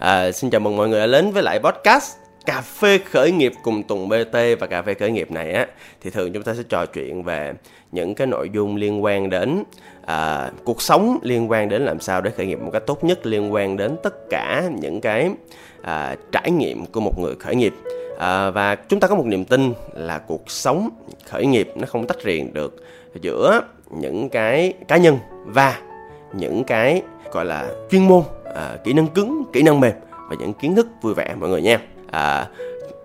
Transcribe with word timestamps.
À, 0.00 0.32
xin 0.32 0.50
chào 0.50 0.60
mừng 0.60 0.76
mọi 0.76 0.88
người 0.88 1.00
đã 1.00 1.06
đến 1.06 1.30
với 1.30 1.42
lại 1.42 1.58
podcast 1.58 2.16
cà 2.46 2.60
phê 2.60 2.98
khởi 2.98 3.32
nghiệp 3.32 3.52
cùng 3.62 3.82
Tùng 3.82 4.08
BT 4.08 4.36
và 4.60 4.66
cà 4.66 4.82
phê 4.82 4.94
khởi 4.94 5.10
nghiệp 5.10 5.30
này 5.30 5.52
á. 5.52 5.66
Thì 6.00 6.10
thường 6.10 6.32
chúng 6.32 6.42
ta 6.42 6.54
sẽ 6.54 6.62
trò 6.68 6.86
chuyện 6.86 7.22
về 7.22 7.52
những 7.92 8.14
cái 8.14 8.26
nội 8.26 8.50
dung 8.52 8.76
liên 8.76 9.04
quan 9.04 9.30
đến 9.30 9.62
à, 10.06 10.50
cuộc 10.64 10.82
sống 10.82 11.18
liên 11.22 11.50
quan 11.50 11.68
đến 11.68 11.84
làm 11.84 12.00
sao 12.00 12.20
để 12.20 12.30
khởi 12.30 12.46
nghiệp 12.46 12.60
một 12.60 12.70
cách 12.72 12.82
tốt 12.86 13.04
nhất 13.04 13.26
liên 13.26 13.52
quan 13.52 13.76
đến 13.76 13.96
tất 14.02 14.30
cả 14.30 14.62
những 14.80 15.00
cái 15.00 15.30
à, 15.82 16.16
trải 16.32 16.50
nghiệm 16.50 16.86
của 16.86 17.00
một 17.00 17.18
người 17.18 17.34
khởi 17.40 17.54
nghiệp. 17.54 17.74
À, 18.18 18.50
và 18.50 18.74
chúng 18.74 19.00
ta 19.00 19.08
có 19.08 19.14
một 19.14 19.26
niềm 19.26 19.44
tin 19.44 19.72
là 19.94 20.18
cuộc 20.18 20.50
sống 20.50 20.90
khởi 21.26 21.46
nghiệp 21.46 21.72
nó 21.74 21.86
không 21.86 22.06
tách 22.06 22.24
riêng 22.24 22.52
được 22.52 22.76
giữa 23.20 23.60
những 23.90 24.28
cái 24.28 24.72
cá 24.88 24.96
nhân 24.96 25.18
và 25.44 25.80
những 26.32 26.64
cái 26.64 27.02
gọi 27.32 27.44
là 27.44 27.68
chuyên 27.90 28.08
môn 28.08 28.22
à, 28.54 28.76
kỹ 28.84 28.92
năng 28.92 29.06
cứng 29.06 29.44
kỹ 29.52 29.62
năng 29.62 29.80
mềm 29.80 29.92
và 30.30 30.36
những 30.38 30.52
kiến 30.52 30.74
thức 30.74 30.86
vui 31.02 31.14
vẻ 31.14 31.34
mọi 31.40 31.48
người 31.48 31.62
nha. 31.62 31.80
À, 32.10 32.46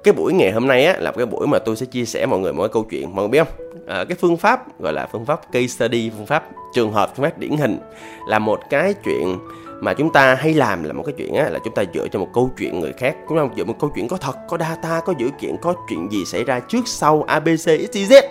cái 0.04 0.14
buổi 0.14 0.34
ngày 0.34 0.52
hôm 0.52 0.68
nay 0.68 0.86
á 0.86 0.98
là 1.00 1.12
cái 1.12 1.26
buổi 1.26 1.48
mà 1.48 1.60
tôi 1.60 1.76
sẽ 1.76 1.86
chia 1.86 2.06
sẻ 2.06 2.26
mọi 2.26 2.40
người 2.40 2.54
một 2.54 2.64
cái 2.64 2.70
câu 2.74 2.84
chuyện 2.90 3.16
mọi 3.16 3.24
người 3.24 3.28
biết 3.28 3.48
không? 3.48 3.68
À, 3.88 4.04
cái 4.10 4.18
phương 4.22 4.38
pháp 4.38 4.80
gọi 4.80 4.94
là 4.94 5.08
phương 5.12 5.26
pháp 5.26 5.52
case 5.52 5.68
study 5.68 6.12
phương 6.18 6.26
pháp 6.26 6.44
trường 6.74 6.92
hợp 6.92 7.16
phương 7.16 7.24
pháp 7.24 7.38
điển 7.38 7.58
hình 7.58 7.80
là 8.28 8.40
một 8.40 8.60
cái 8.70 8.94
chuyện 8.94 9.38
mà 9.82 9.94
chúng 9.94 10.14
ta 10.14 10.36
hay 10.36 10.54
làm 10.54 10.84
là 10.84 10.94
một 10.94 11.04
cái 11.06 11.14
chuyện 11.18 11.34
á 11.34 11.50
là 11.50 11.60
chúng 11.64 11.76
ta 11.76 11.84
dựa 11.94 12.08
cho 12.08 12.20
một 12.20 12.30
câu 12.34 12.50
chuyện 12.58 12.80
người 12.80 12.94
khác. 12.94 13.16
Chúng 13.30 13.38
ta 13.38 13.56
dựa 13.58 13.64
một 13.64 13.76
câu 13.80 13.92
chuyện 13.96 14.08
có 14.08 14.18
thật 14.18 14.36
có 14.50 14.58
data 14.58 15.02
có 15.06 15.14
dữ 15.18 15.30
kiện 15.40 15.56
có 15.62 15.74
chuyện 15.90 16.12
gì 16.12 16.26
xảy 16.26 16.44
ra 16.44 16.60
trước 16.60 16.88
sau 16.88 17.24
abc 17.28 17.68
xyz 17.68 18.22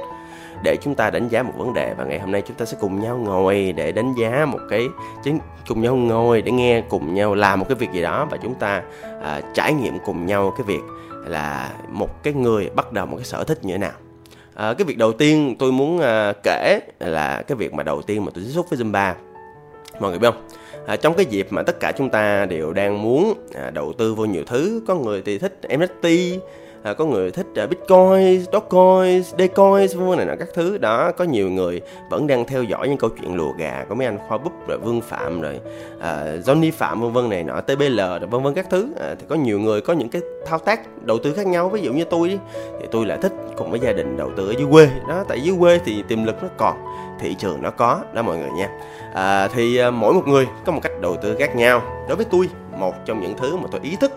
để 0.62 0.76
chúng 0.82 0.94
ta 0.94 1.10
đánh 1.10 1.28
giá 1.28 1.42
một 1.42 1.52
vấn 1.56 1.74
đề. 1.74 1.94
Và 1.98 2.04
ngày 2.04 2.18
hôm 2.18 2.32
nay 2.32 2.42
chúng 2.46 2.56
ta 2.56 2.64
sẽ 2.64 2.76
cùng 2.80 3.00
nhau 3.00 3.16
ngồi 3.16 3.72
để 3.76 3.92
đánh 3.92 4.14
giá 4.14 4.46
một 4.48 4.60
cái 4.70 4.88
chính 5.24 5.38
cùng 5.68 5.82
nhau 5.82 5.96
ngồi 5.96 6.42
để 6.42 6.52
nghe 6.52 6.82
cùng 6.88 7.14
nhau 7.14 7.34
làm 7.34 7.60
một 7.60 7.66
cái 7.68 7.76
việc 7.76 7.92
gì 7.92 8.02
đó. 8.02 8.26
Và 8.30 8.36
chúng 8.42 8.54
ta 8.54 8.82
à, 9.22 9.40
trải 9.54 9.72
nghiệm 9.72 9.98
cùng 10.04 10.26
nhau 10.26 10.54
cái 10.58 10.64
việc 10.66 10.82
là 11.26 11.72
một 11.88 12.22
cái 12.22 12.32
người 12.32 12.70
bắt 12.74 12.92
đầu 12.92 13.06
một 13.06 13.16
cái 13.16 13.24
sở 13.24 13.44
thích 13.44 13.64
như 13.64 13.72
thế 13.72 13.78
nào. 13.78 13.92
À, 14.54 14.74
cái 14.78 14.84
việc 14.84 14.98
đầu 14.98 15.12
tiên 15.12 15.56
tôi 15.58 15.72
muốn 15.72 16.00
à, 16.00 16.32
kể 16.42 16.80
là 17.00 17.42
cái 17.46 17.56
việc 17.56 17.74
mà 17.74 17.82
đầu 17.82 18.02
tiên 18.02 18.24
mà 18.24 18.30
tôi 18.34 18.44
tiếp 18.44 18.50
xúc 18.50 18.66
với 18.70 18.78
Zumba. 18.78 19.14
Mọi 20.00 20.10
người 20.10 20.18
biết 20.18 20.30
không? 20.30 20.46
À, 20.86 20.96
trong 20.96 21.14
cái 21.14 21.26
dịp 21.26 21.46
mà 21.50 21.62
tất 21.62 21.80
cả 21.80 21.92
chúng 21.92 22.10
ta 22.10 22.46
đều 22.46 22.72
đang 22.72 23.02
muốn 23.02 23.34
à, 23.54 23.70
đầu 23.70 23.92
tư 23.92 24.14
vô 24.14 24.24
nhiều 24.24 24.42
thứ 24.46 24.82
có 24.86 24.94
người 24.94 25.22
thì 25.24 25.38
thích 25.38 25.58
NFT 25.62 26.38
à, 26.84 26.94
có 26.94 27.04
người 27.04 27.30
thích 27.30 27.46
à, 27.54 27.66
bitcoin 27.66 28.44
dogecoin 28.52 29.22
decoin 29.38 30.08
vân 30.08 30.16
này 30.16 30.26
nọ 30.26 30.34
các 30.38 30.48
thứ. 30.54 30.78
Đó 30.78 31.12
có 31.12 31.24
nhiều 31.24 31.50
người 31.50 31.80
vẫn 32.10 32.26
đang 32.26 32.44
theo 32.44 32.62
dõi 32.62 32.88
những 32.88 32.98
câu 32.98 33.10
chuyện 33.10 33.34
lùa 33.34 33.52
gà 33.58 33.84
có 33.88 33.94
mấy 33.94 34.06
anh 34.06 34.18
khoa 34.28 34.38
búp 34.38 34.52
rồi 34.66 34.78
vương 34.78 35.00
phạm 35.00 35.40
rồi 35.40 35.60
à, 36.00 36.24
johnny 36.44 36.72
phạm 36.72 37.00
vân 37.00 37.12
vân 37.12 37.28
này 37.28 37.44
nọ 37.44 37.60
tbl 37.60 37.98
rồi 37.98 38.18
vân 38.30 38.42
vân 38.42 38.54
các 38.54 38.66
thứ. 38.70 38.88
À, 39.00 39.14
thì 39.18 39.26
có 39.28 39.34
nhiều 39.34 39.60
người 39.60 39.80
có 39.80 39.92
những 39.92 40.08
cái 40.08 40.22
thao 40.46 40.58
tác 40.58 40.80
đầu 41.02 41.18
tư 41.18 41.32
khác 41.32 41.46
nhau. 41.46 41.68
Ví 41.68 41.80
dụ 41.80 41.92
như 41.92 42.04
tôi 42.04 42.28
đi, 42.28 42.38
thì 42.80 42.86
tôi 42.90 43.06
lại 43.06 43.18
thích 43.22 43.32
cùng 43.56 43.70
với 43.70 43.80
gia 43.80 43.92
đình 43.92 44.16
đầu 44.16 44.30
tư 44.36 44.48
ở 44.48 44.54
dưới 44.58 44.66
quê. 44.70 44.88
Đó 45.08 45.24
tại 45.28 45.40
dưới 45.40 45.56
quê 45.60 45.80
thì 45.84 46.02
tiềm 46.08 46.24
lực 46.24 46.42
nó 46.42 46.48
còn 46.56 46.76
thị 47.20 47.34
trường 47.38 47.62
nó 47.62 47.70
có 47.70 48.00
đó 48.12 48.22
mọi 48.22 48.38
người 48.38 48.50
nha. 48.50 48.68
À, 49.14 49.48
thì 49.48 49.76
à, 49.76 49.90
mỗi 49.90 50.14
một 50.14 50.28
người 50.28 50.46
có 50.66 50.72
một 50.72 50.80
cách 50.82 50.92
đầu 51.00 51.16
tư 51.16 51.36
khác 51.38 51.56
nhau. 51.56 51.82
Đối 52.08 52.16
với 52.16 52.26
tôi 52.30 52.48
một 52.78 52.94
trong 53.04 53.20
những 53.20 53.34
thứ 53.36 53.56
mà 53.56 53.68
tôi 53.70 53.80
ý 53.84 53.96
thức 54.00 54.12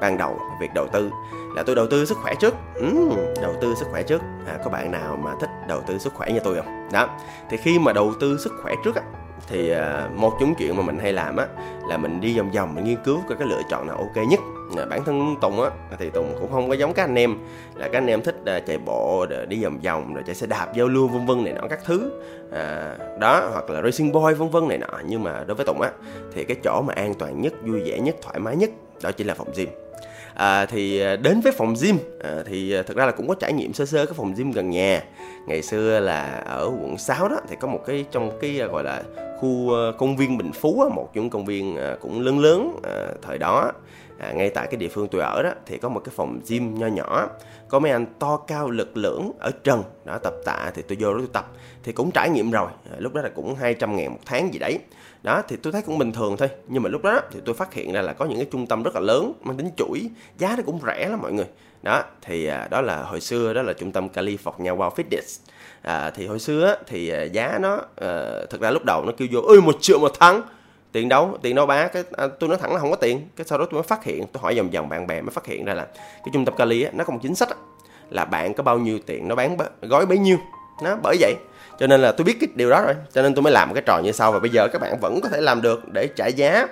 ban 0.00 0.18
đầu 0.18 0.38
việc 0.60 0.70
đầu 0.74 0.86
tư 0.86 1.10
là 1.56 1.62
tôi 1.62 1.76
đầu 1.76 1.86
tư 1.86 2.04
sức 2.04 2.18
khỏe 2.22 2.34
trước. 2.40 2.54
Ừ, 2.74 3.10
đầu 3.42 3.54
tư 3.60 3.74
sức 3.78 3.86
khỏe 3.90 4.02
trước. 4.02 4.22
À, 4.46 4.58
có 4.64 4.70
bạn 4.70 4.90
nào 4.90 5.16
mà 5.16 5.30
thích 5.40 5.50
đầu 5.68 5.80
tư 5.86 5.98
sức 5.98 6.14
khỏe 6.14 6.30
như 6.32 6.40
tôi 6.44 6.56
không? 6.56 6.88
Đó. 6.92 7.08
Thì 7.50 7.56
khi 7.56 7.78
mà 7.78 7.92
đầu 7.92 8.12
tư 8.20 8.38
sức 8.38 8.52
khỏe 8.62 8.74
trước 8.84 8.96
á 8.96 9.02
thì 9.48 9.70
à, 9.70 10.08
một 10.14 10.32
trong 10.40 10.54
chuyện 10.54 10.76
mà 10.76 10.82
mình 10.82 10.98
hay 10.98 11.12
làm 11.12 11.36
á 11.36 11.46
là 11.88 11.96
mình 11.96 12.20
đi 12.20 12.38
vòng 12.38 12.50
vòng 12.50 12.74
mình 12.74 12.84
nghiên 12.84 12.96
cứu 13.04 13.20
coi 13.28 13.38
cái 13.38 13.48
lựa 13.48 13.62
chọn 13.70 13.86
nào 13.86 13.96
ok 13.96 14.26
nhất. 14.28 14.40
À, 14.76 14.84
bản 14.84 15.04
thân 15.04 15.36
tùng 15.40 15.62
á 15.62 15.70
thì 15.98 16.10
tùng 16.10 16.36
cũng 16.40 16.52
không 16.52 16.68
có 16.68 16.74
giống 16.74 16.94
các 16.94 17.04
anh 17.04 17.18
em 17.18 17.38
là 17.74 17.88
các 17.88 17.98
anh 17.98 18.06
em 18.06 18.22
thích 18.22 18.36
à, 18.44 18.60
chạy 18.66 18.78
bộ 18.78 19.26
rồi 19.30 19.46
đi 19.46 19.64
vòng 19.64 19.80
vòng 19.80 20.14
rồi 20.14 20.22
chạy 20.26 20.34
xe 20.34 20.46
đạp 20.46 20.74
giao 20.74 20.88
lưu 20.88 21.08
vân 21.08 21.26
vân 21.26 21.44
này 21.44 21.52
nọ 21.52 21.68
các 21.70 21.80
thứ. 21.84 22.10
À, 22.52 22.96
đó 23.20 23.48
hoặc 23.52 23.70
là 23.70 23.82
racing 23.82 24.12
boy 24.12 24.34
vân 24.34 24.50
vân 24.50 24.68
này 24.68 24.78
nọ. 24.78 24.98
Nhưng 25.06 25.22
mà 25.22 25.44
đối 25.46 25.54
với 25.54 25.66
tùng 25.66 25.80
á 25.80 25.90
thì 26.34 26.44
cái 26.44 26.56
chỗ 26.64 26.82
mà 26.82 26.94
an 26.94 27.14
toàn 27.14 27.40
nhất 27.40 27.52
vui 27.66 27.80
vẻ 27.80 28.00
nhất 28.00 28.16
thoải 28.22 28.38
mái 28.38 28.56
nhất 28.56 28.70
đó 29.02 29.12
chính 29.12 29.26
là 29.26 29.34
phòng 29.34 29.48
gym 29.56 29.68
à, 30.40 30.66
thì 30.66 31.00
à, 31.00 31.16
đến 31.16 31.40
với 31.40 31.52
phòng 31.52 31.74
gym. 31.82 31.98
À, 32.22 32.42
thì 32.46 32.72
thật 32.72 32.82
thực 32.86 32.96
ra 32.96 33.06
là 33.06 33.12
cũng 33.12 33.28
có 33.28 33.34
trải 33.34 33.52
nghiệm 33.52 33.72
sơ 33.72 33.86
sơ 33.86 34.06
cái 34.06 34.14
phòng 34.16 34.34
gym 34.36 34.52
gần 34.52 34.70
nhà. 34.70 35.02
Ngày 35.46 35.62
xưa 35.62 36.00
là 36.00 36.42
ở 36.46 36.70
quận 36.82 36.98
6 36.98 37.28
đó 37.28 37.36
thì 37.48 37.56
có 37.60 37.68
một 37.68 37.80
cái 37.86 38.04
trong 38.10 38.38
cái 38.40 38.60
à, 38.60 38.66
gọi 38.66 38.84
là 38.84 39.02
khu 39.40 39.70
công 39.98 40.16
viên 40.16 40.38
Bình 40.38 40.52
Phú 40.52 40.90
một 40.94 41.10
trong 41.14 41.30
công 41.30 41.44
viên 41.44 41.76
cũng 42.00 42.20
lớn 42.20 42.38
lớn 42.38 42.76
thời 43.22 43.38
đó 43.38 43.72
à, 44.20 44.32
ngay 44.32 44.50
tại 44.50 44.66
cái 44.70 44.76
địa 44.76 44.88
phương 44.88 45.08
tôi 45.08 45.20
ở 45.20 45.42
đó 45.42 45.50
thì 45.66 45.78
có 45.78 45.88
một 45.88 46.00
cái 46.04 46.12
phòng 46.16 46.40
gym 46.48 46.74
nho 46.74 46.86
nhỏ. 46.86 47.28
Có 47.68 47.78
mấy 47.78 47.90
anh 47.90 48.06
to 48.18 48.36
cao 48.36 48.70
lực 48.70 48.96
lưỡng 48.96 49.32
ở 49.38 49.50
trần 49.64 49.82
đó 50.04 50.18
tập 50.18 50.34
tạ 50.44 50.70
thì 50.74 50.82
tôi 50.82 50.98
vô 51.00 51.12
đó 51.12 51.18
tôi 51.18 51.28
tập. 51.32 51.52
Thì 51.82 51.92
cũng 51.92 52.10
trải 52.10 52.30
nghiệm 52.30 52.50
rồi 52.50 52.70
à, 52.90 52.96
lúc 52.98 53.14
đó 53.14 53.22
là 53.22 53.28
cũng 53.28 53.54
200 53.54 53.96
ngàn 53.96 54.12
một 54.12 54.20
tháng 54.26 54.52
gì 54.54 54.58
đấy. 54.58 54.78
Đó 55.22 55.42
thì 55.48 55.56
tôi 55.56 55.72
thấy 55.72 55.82
cũng 55.82 55.98
bình 55.98 56.12
thường 56.12 56.36
thôi 56.36 56.48
nhưng 56.68 56.82
mà 56.82 56.88
lúc 56.88 57.02
đó 57.02 57.20
thì 57.32 57.40
tôi 57.44 57.54
phát 57.54 57.74
hiện 57.74 57.92
ra 57.92 58.02
là 58.02 58.12
có 58.12 58.24
những 58.24 58.38
cái 58.38 58.48
trung 58.52 58.66
tâm 58.66 58.82
rất 58.82 58.94
là 58.94 59.00
lớn 59.00 59.32
mang 59.42 59.56
tính 59.56 59.70
chuỗi 59.76 60.10
giá 60.38 60.54
nó 60.56 60.62
cũng 60.66 60.80
rẻ 60.86 61.08
lắm 61.08 61.18
mọi 61.22 61.32
người. 61.32 61.46
Đó 61.82 62.02
thì 62.22 62.46
à, 62.46 62.68
đó 62.70 62.80
là 62.80 63.02
hồi 63.02 63.20
xưa 63.20 63.52
đó 63.52 63.62
là 63.62 63.72
trung 63.72 63.92
tâm 63.92 64.08
California 64.08 64.76
Wow 64.76 64.90
Fitness. 64.90 65.40
À, 65.82 66.10
thì 66.10 66.26
hồi 66.26 66.38
xưa 66.38 66.76
thì 66.86 67.08
à, 67.08 67.22
giá 67.22 67.58
nó 67.60 67.80
à, 67.96 68.30
thực 68.50 68.60
ra 68.60 68.70
lúc 68.70 68.84
đầu 68.84 69.04
nó 69.04 69.12
kêu 69.16 69.28
vô 69.30 69.40
ơi 69.40 69.60
một 69.60 69.76
triệu 69.80 69.98
một 69.98 70.12
tháng 70.20 70.42
tiền 70.92 71.08
đâu? 71.08 71.38
Tiền 71.42 71.54
đâu 71.54 71.66
ba 71.66 71.86
cái 71.86 72.02
à, 72.16 72.26
tôi 72.40 72.48
nói 72.48 72.58
thẳng 72.58 72.72
là 72.72 72.80
không 72.80 72.90
có 72.90 72.96
tiền. 72.96 73.28
Cái 73.36 73.46
sau 73.46 73.58
đó 73.58 73.64
tôi 73.64 73.74
mới 73.74 73.82
phát 73.82 74.04
hiện 74.04 74.24
tôi 74.32 74.40
hỏi 74.42 74.54
vòng 74.54 74.70
vòng 74.70 74.88
bạn 74.88 75.06
bè 75.06 75.20
mới 75.20 75.30
phát 75.30 75.46
hiện 75.46 75.64
ra 75.64 75.74
là 75.74 75.84
cái 75.94 76.30
trung 76.32 76.44
tâm 76.44 76.56
Cali 76.56 76.82
á, 76.82 76.90
nó 76.94 77.04
có 77.04 77.12
một 77.12 77.18
chính 77.22 77.34
sách 77.34 77.48
á, 77.48 77.56
là 78.10 78.24
bạn 78.24 78.54
có 78.54 78.62
bao 78.62 78.78
nhiêu 78.78 78.98
tiền 79.06 79.28
nó 79.28 79.34
bán 79.34 79.56
gói 79.82 80.06
bấy 80.06 80.18
nhiêu. 80.18 80.38
Nó 80.82 80.96
bởi 81.02 81.16
vậy. 81.20 81.34
Cho 81.78 81.86
nên 81.86 82.00
là 82.00 82.12
tôi 82.12 82.24
biết 82.24 82.36
cái 82.40 82.48
điều 82.54 82.70
đó 82.70 82.82
rồi. 82.82 82.94
Cho 83.12 83.22
nên 83.22 83.34
tôi 83.34 83.42
mới 83.42 83.52
làm 83.52 83.68
một 83.68 83.74
cái 83.74 83.82
trò 83.86 83.98
như 83.98 84.12
sau 84.12 84.32
và 84.32 84.38
bây 84.38 84.50
giờ 84.50 84.68
các 84.72 84.80
bạn 84.80 85.00
vẫn 85.00 85.20
có 85.22 85.28
thể 85.28 85.40
làm 85.40 85.62
được 85.62 85.88
để 85.92 86.08
trả 86.16 86.26
giá 86.26 86.66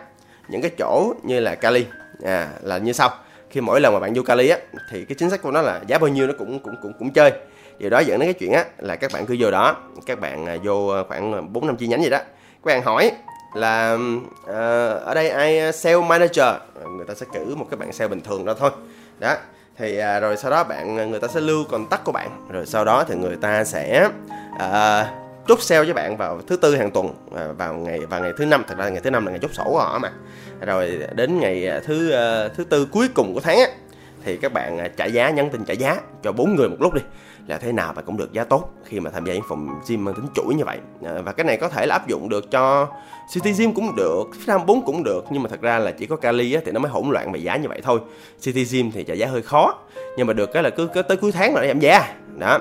những 0.48 0.62
cái 0.62 0.70
chỗ 0.78 1.14
như 1.22 1.40
là 1.40 1.54
Cali. 1.54 1.86
À, 2.24 2.48
là 2.62 2.78
như 2.78 2.92
sau. 2.92 3.10
Khi 3.50 3.60
mỗi 3.60 3.80
lần 3.80 3.94
mà 3.94 4.00
bạn 4.00 4.14
vô 4.14 4.22
Cali 4.22 4.48
á 4.48 4.58
thì 4.90 5.04
cái 5.04 5.16
chính 5.18 5.30
sách 5.30 5.42
của 5.42 5.50
nó 5.50 5.62
là 5.62 5.80
giá 5.86 5.98
bao 5.98 6.08
nhiêu 6.08 6.26
nó 6.26 6.32
cũng 6.38 6.58
cũng 6.58 6.74
cũng 6.82 6.92
cũng 6.98 7.10
chơi. 7.12 7.32
Điều 7.78 7.90
đó 7.90 7.98
dẫn 7.98 8.18
đến 8.18 8.26
cái 8.26 8.34
chuyện 8.34 8.52
á 8.52 8.64
là 8.78 8.96
các 8.96 9.12
bạn 9.12 9.26
cứ 9.26 9.36
vô 9.38 9.50
đó 9.50 9.76
các 10.06 10.20
bạn 10.20 10.46
à, 10.46 10.56
vô 10.64 10.88
à, 10.88 11.02
khoảng 11.08 11.52
bốn 11.52 11.66
năm 11.66 11.76
chi 11.76 11.86
nhánh 11.86 12.02
gì 12.02 12.10
đó. 12.10 12.18
Các 12.18 12.64
bạn 12.64 12.82
hỏi 12.82 13.10
là 13.54 13.98
uh, 14.44 15.03
ở 15.03 15.14
đây 15.14 15.28
ai 15.28 15.59
ờ, 15.59 15.72
sale 15.72 16.00
manager? 16.00 16.54
Người 16.97 17.06
ta 17.06 17.14
sẽ 17.14 17.26
cử 17.32 17.54
một 17.54 17.66
cái 17.70 17.78
bạn 17.78 17.92
sale 17.92 18.09
bình 18.09 18.20
thường 18.20 18.44
đó 18.44 18.54
thôi. 18.59 18.70
Đó 19.19 19.36
thì 19.76 19.98
uh, 19.98 20.22
rồi 20.22 20.36
sau 20.36 20.50
đó 20.50 20.64
bạn 20.64 21.10
người 21.10 21.20
ta 21.20 21.28
sẽ 21.28 21.41
lưu 21.41 21.64
contact 21.64 22.04
của 22.04 22.12
bạn. 22.12 22.47
Rồi 22.50 22.66
sau 22.66 22.84
đó 22.84 23.04
thì 23.09 23.14
người 23.14 23.36
ta 23.36 23.64
sẽ 23.64 24.09
uh, 24.54 25.06
chốt 25.48 25.62
sale 25.62 25.84
với 25.84 25.92
bạn 25.92 26.16
vào 26.16 26.41
thứ 26.47 26.56
tư 26.56 26.76
hàng 26.76 26.91
tuần 26.91 27.06
uh, 27.06 27.59
vào 27.59 27.75
ngày 27.75 27.98
vào 27.98 28.20
ngày 28.20 28.32
thứ 28.36 28.47
năm. 28.47 28.64
Thật 28.69 28.78
ra 28.78 28.88
ngày 28.88 29.00
thứ 29.00 29.10
năm 29.10 29.26
là 29.26 29.31
ngày 29.31 29.41
chốt 29.42 29.50
sổ 29.54 29.65
của 29.65 29.78
họ 29.78 29.98
mà. 29.98 30.12
Rồi 30.60 31.00
đến 31.15 31.41
ngày 31.41 31.80
thứ 31.84 32.09
uh, 32.09 32.56
thứ 32.56 32.65
tư 32.65 32.88
cuối 32.92 33.09
cùng 33.15 33.34
của 33.34 33.41
tháng 33.41 33.59
á, 33.59 33.66
thì 34.24 34.36
các 34.36 34.52
bạn 34.52 34.78
à, 34.78 34.88
trả 34.96 35.04
giá 35.04 35.30
nhắn 35.30 35.50
tin 35.50 35.64
trả 35.64 35.74
giá 35.74 36.00
cho 36.22 36.32
bốn 36.32 36.56
người 36.56 36.68
một 36.68 36.76
lúc 36.80 36.94
đi 36.94 37.00
là 37.46 37.58
thế 37.58 37.72
nào 37.72 37.92
bạn 37.92 38.04
cũng 38.04 38.16
được 38.16 38.32
giá 38.32 38.44
tốt 38.44 38.70
khi 38.84 39.00
mà 39.00 39.10
tham 39.10 39.26
gia 39.26 39.34
những 39.34 39.42
phòng 39.48 39.68
gym 39.88 40.04
mang 40.04 40.14
tính 40.14 40.26
chuỗi 40.34 40.54
như 40.54 40.64
vậy. 40.64 40.78
À, 41.04 41.12
và 41.24 41.32
cái 41.32 41.44
này 41.44 41.56
có 41.56 41.68
thể 41.68 41.86
là 41.86 41.94
áp 41.94 42.08
dụng 42.08 42.28
được 42.28 42.50
cho 42.50 42.88
City 43.32 43.52
Gym 43.52 43.74
cũng 43.74 43.96
được, 43.96 44.24
Nam 44.46 44.66
4 44.66 44.82
cũng 44.82 45.04
được 45.04 45.24
nhưng 45.30 45.42
mà 45.42 45.48
thật 45.48 45.60
ra 45.60 45.78
là 45.78 45.90
chỉ 45.90 46.06
có 46.06 46.16
kali 46.16 46.54
á, 46.54 46.60
thì 46.64 46.72
nó 46.72 46.80
mới 46.80 46.90
hỗn 46.90 47.10
loạn 47.10 47.32
về 47.32 47.40
giá 47.40 47.56
như 47.56 47.68
vậy 47.68 47.80
thôi. 47.84 48.00
City 48.40 48.64
Gym 48.64 48.90
thì 48.90 49.04
trả 49.04 49.14
giá 49.14 49.26
hơi 49.26 49.42
khó 49.42 49.74
nhưng 50.16 50.26
mà 50.26 50.32
được 50.32 50.52
cái 50.52 50.62
là 50.62 50.70
cứ, 50.70 50.88
cứ 50.94 51.02
tới 51.02 51.16
cuối 51.16 51.32
tháng 51.32 51.54
là 51.54 51.66
giảm 51.66 51.80
giá. 51.80 52.14
Đó. 52.38 52.60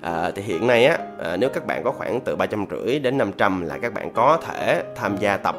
À, 0.00 0.30
thì 0.34 0.42
hiện 0.42 0.66
nay 0.66 0.84
á 0.84 0.98
à, 1.18 1.36
nếu 1.36 1.50
các 1.50 1.66
bạn 1.66 1.84
có 1.84 1.92
khoảng 1.92 2.20
từ 2.20 2.36
ba 2.36 2.46
trăm 2.46 2.66
rưỡi 2.70 2.98
đến 2.98 3.18
500 3.18 3.62
là 3.62 3.78
các 3.78 3.94
bạn 3.94 4.10
có 4.12 4.38
thể 4.46 4.82
tham 4.96 5.16
gia 5.16 5.36
tập 5.36 5.56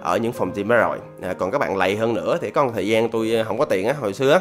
ở 0.00 0.16
những 0.16 0.32
phòng 0.32 0.52
gym 0.54 0.68
đó 0.68 0.76
rồi. 0.76 0.98
À, 1.22 1.34
còn 1.38 1.50
các 1.50 1.58
bạn 1.58 1.76
lầy 1.76 1.96
hơn 1.96 2.14
nữa 2.14 2.38
thì 2.40 2.50
có 2.50 2.64
một 2.64 2.70
thời 2.74 2.86
gian 2.86 3.10
tôi 3.10 3.36
à, 3.36 3.44
không 3.44 3.58
có 3.58 3.64
tiền 3.64 3.86
á 3.86 3.94
hồi 4.00 4.14
xưa 4.14 4.32
á 4.32 4.40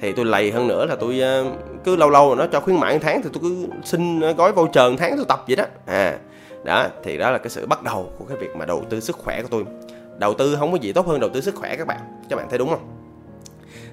thì 0.00 0.12
tôi 0.12 0.24
lầy 0.24 0.50
hơn 0.50 0.68
nữa 0.68 0.86
là 0.86 0.96
tôi 0.96 1.20
ờ, 1.20 1.44
cứ 1.84 1.96
lâu 1.96 2.10
lâu 2.10 2.34
nó 2.34 2.46
cho 2.46 2.60
khuyến 2.60 2.80
mãi 2.80 2.94
một 2.94 3.00
tháng 3.02 3.22
thì 3.22 3.30
tôi 3.32 3.42
cứ 3.42 3.66
xin 3.84 4.20
ờ, 4.20 4.32
gói 4.32 4.52
voucher 4.52 4.90
một 4.90 4.96
tháng 4.98 5.16
tôi 5.16 5.26
tập 5.28 5.44
vậy 5.46 5.56
đó. 5.56 5.64
À 5.86 6.18
đó 6.64 6.86
thì 7.04 7.18
đó 7.18 7.30
là 7.30 7.38
cái 7.38 7.50
sự 7.50 7.66
bắt 7.66 7.82
đầu 7.82 8.12
của 8.18 8.24
cái 8.24 8.36
việc 8.36 8.56
mà 8.56 8.64
đầu 8.64 8.84
tư 8.90 9.00
sức 9.00 9.16
khỏe 9.16 9.42
của 9.42 9.48
tôi. 9.50 9.64
Đầu 10.18 10.34
tư 10.34 10.56
không 10.58 10.72
có 10.72 10.78
gì 10.78 10.92
tốt 10.92 11.06
hơn 11.06 11.20
đầu 11.20 11.30
tư 11.30 11.40
sức 11.40 11.54
khỏe 11.54 11.76
các 11.76 11.86
bạn. 11.86 12.00
Các 12.28 12.36
bạn 12.36 12.46
thấy 12.48 12.58
đúng 12.58 12.68
không? 12.68 12.88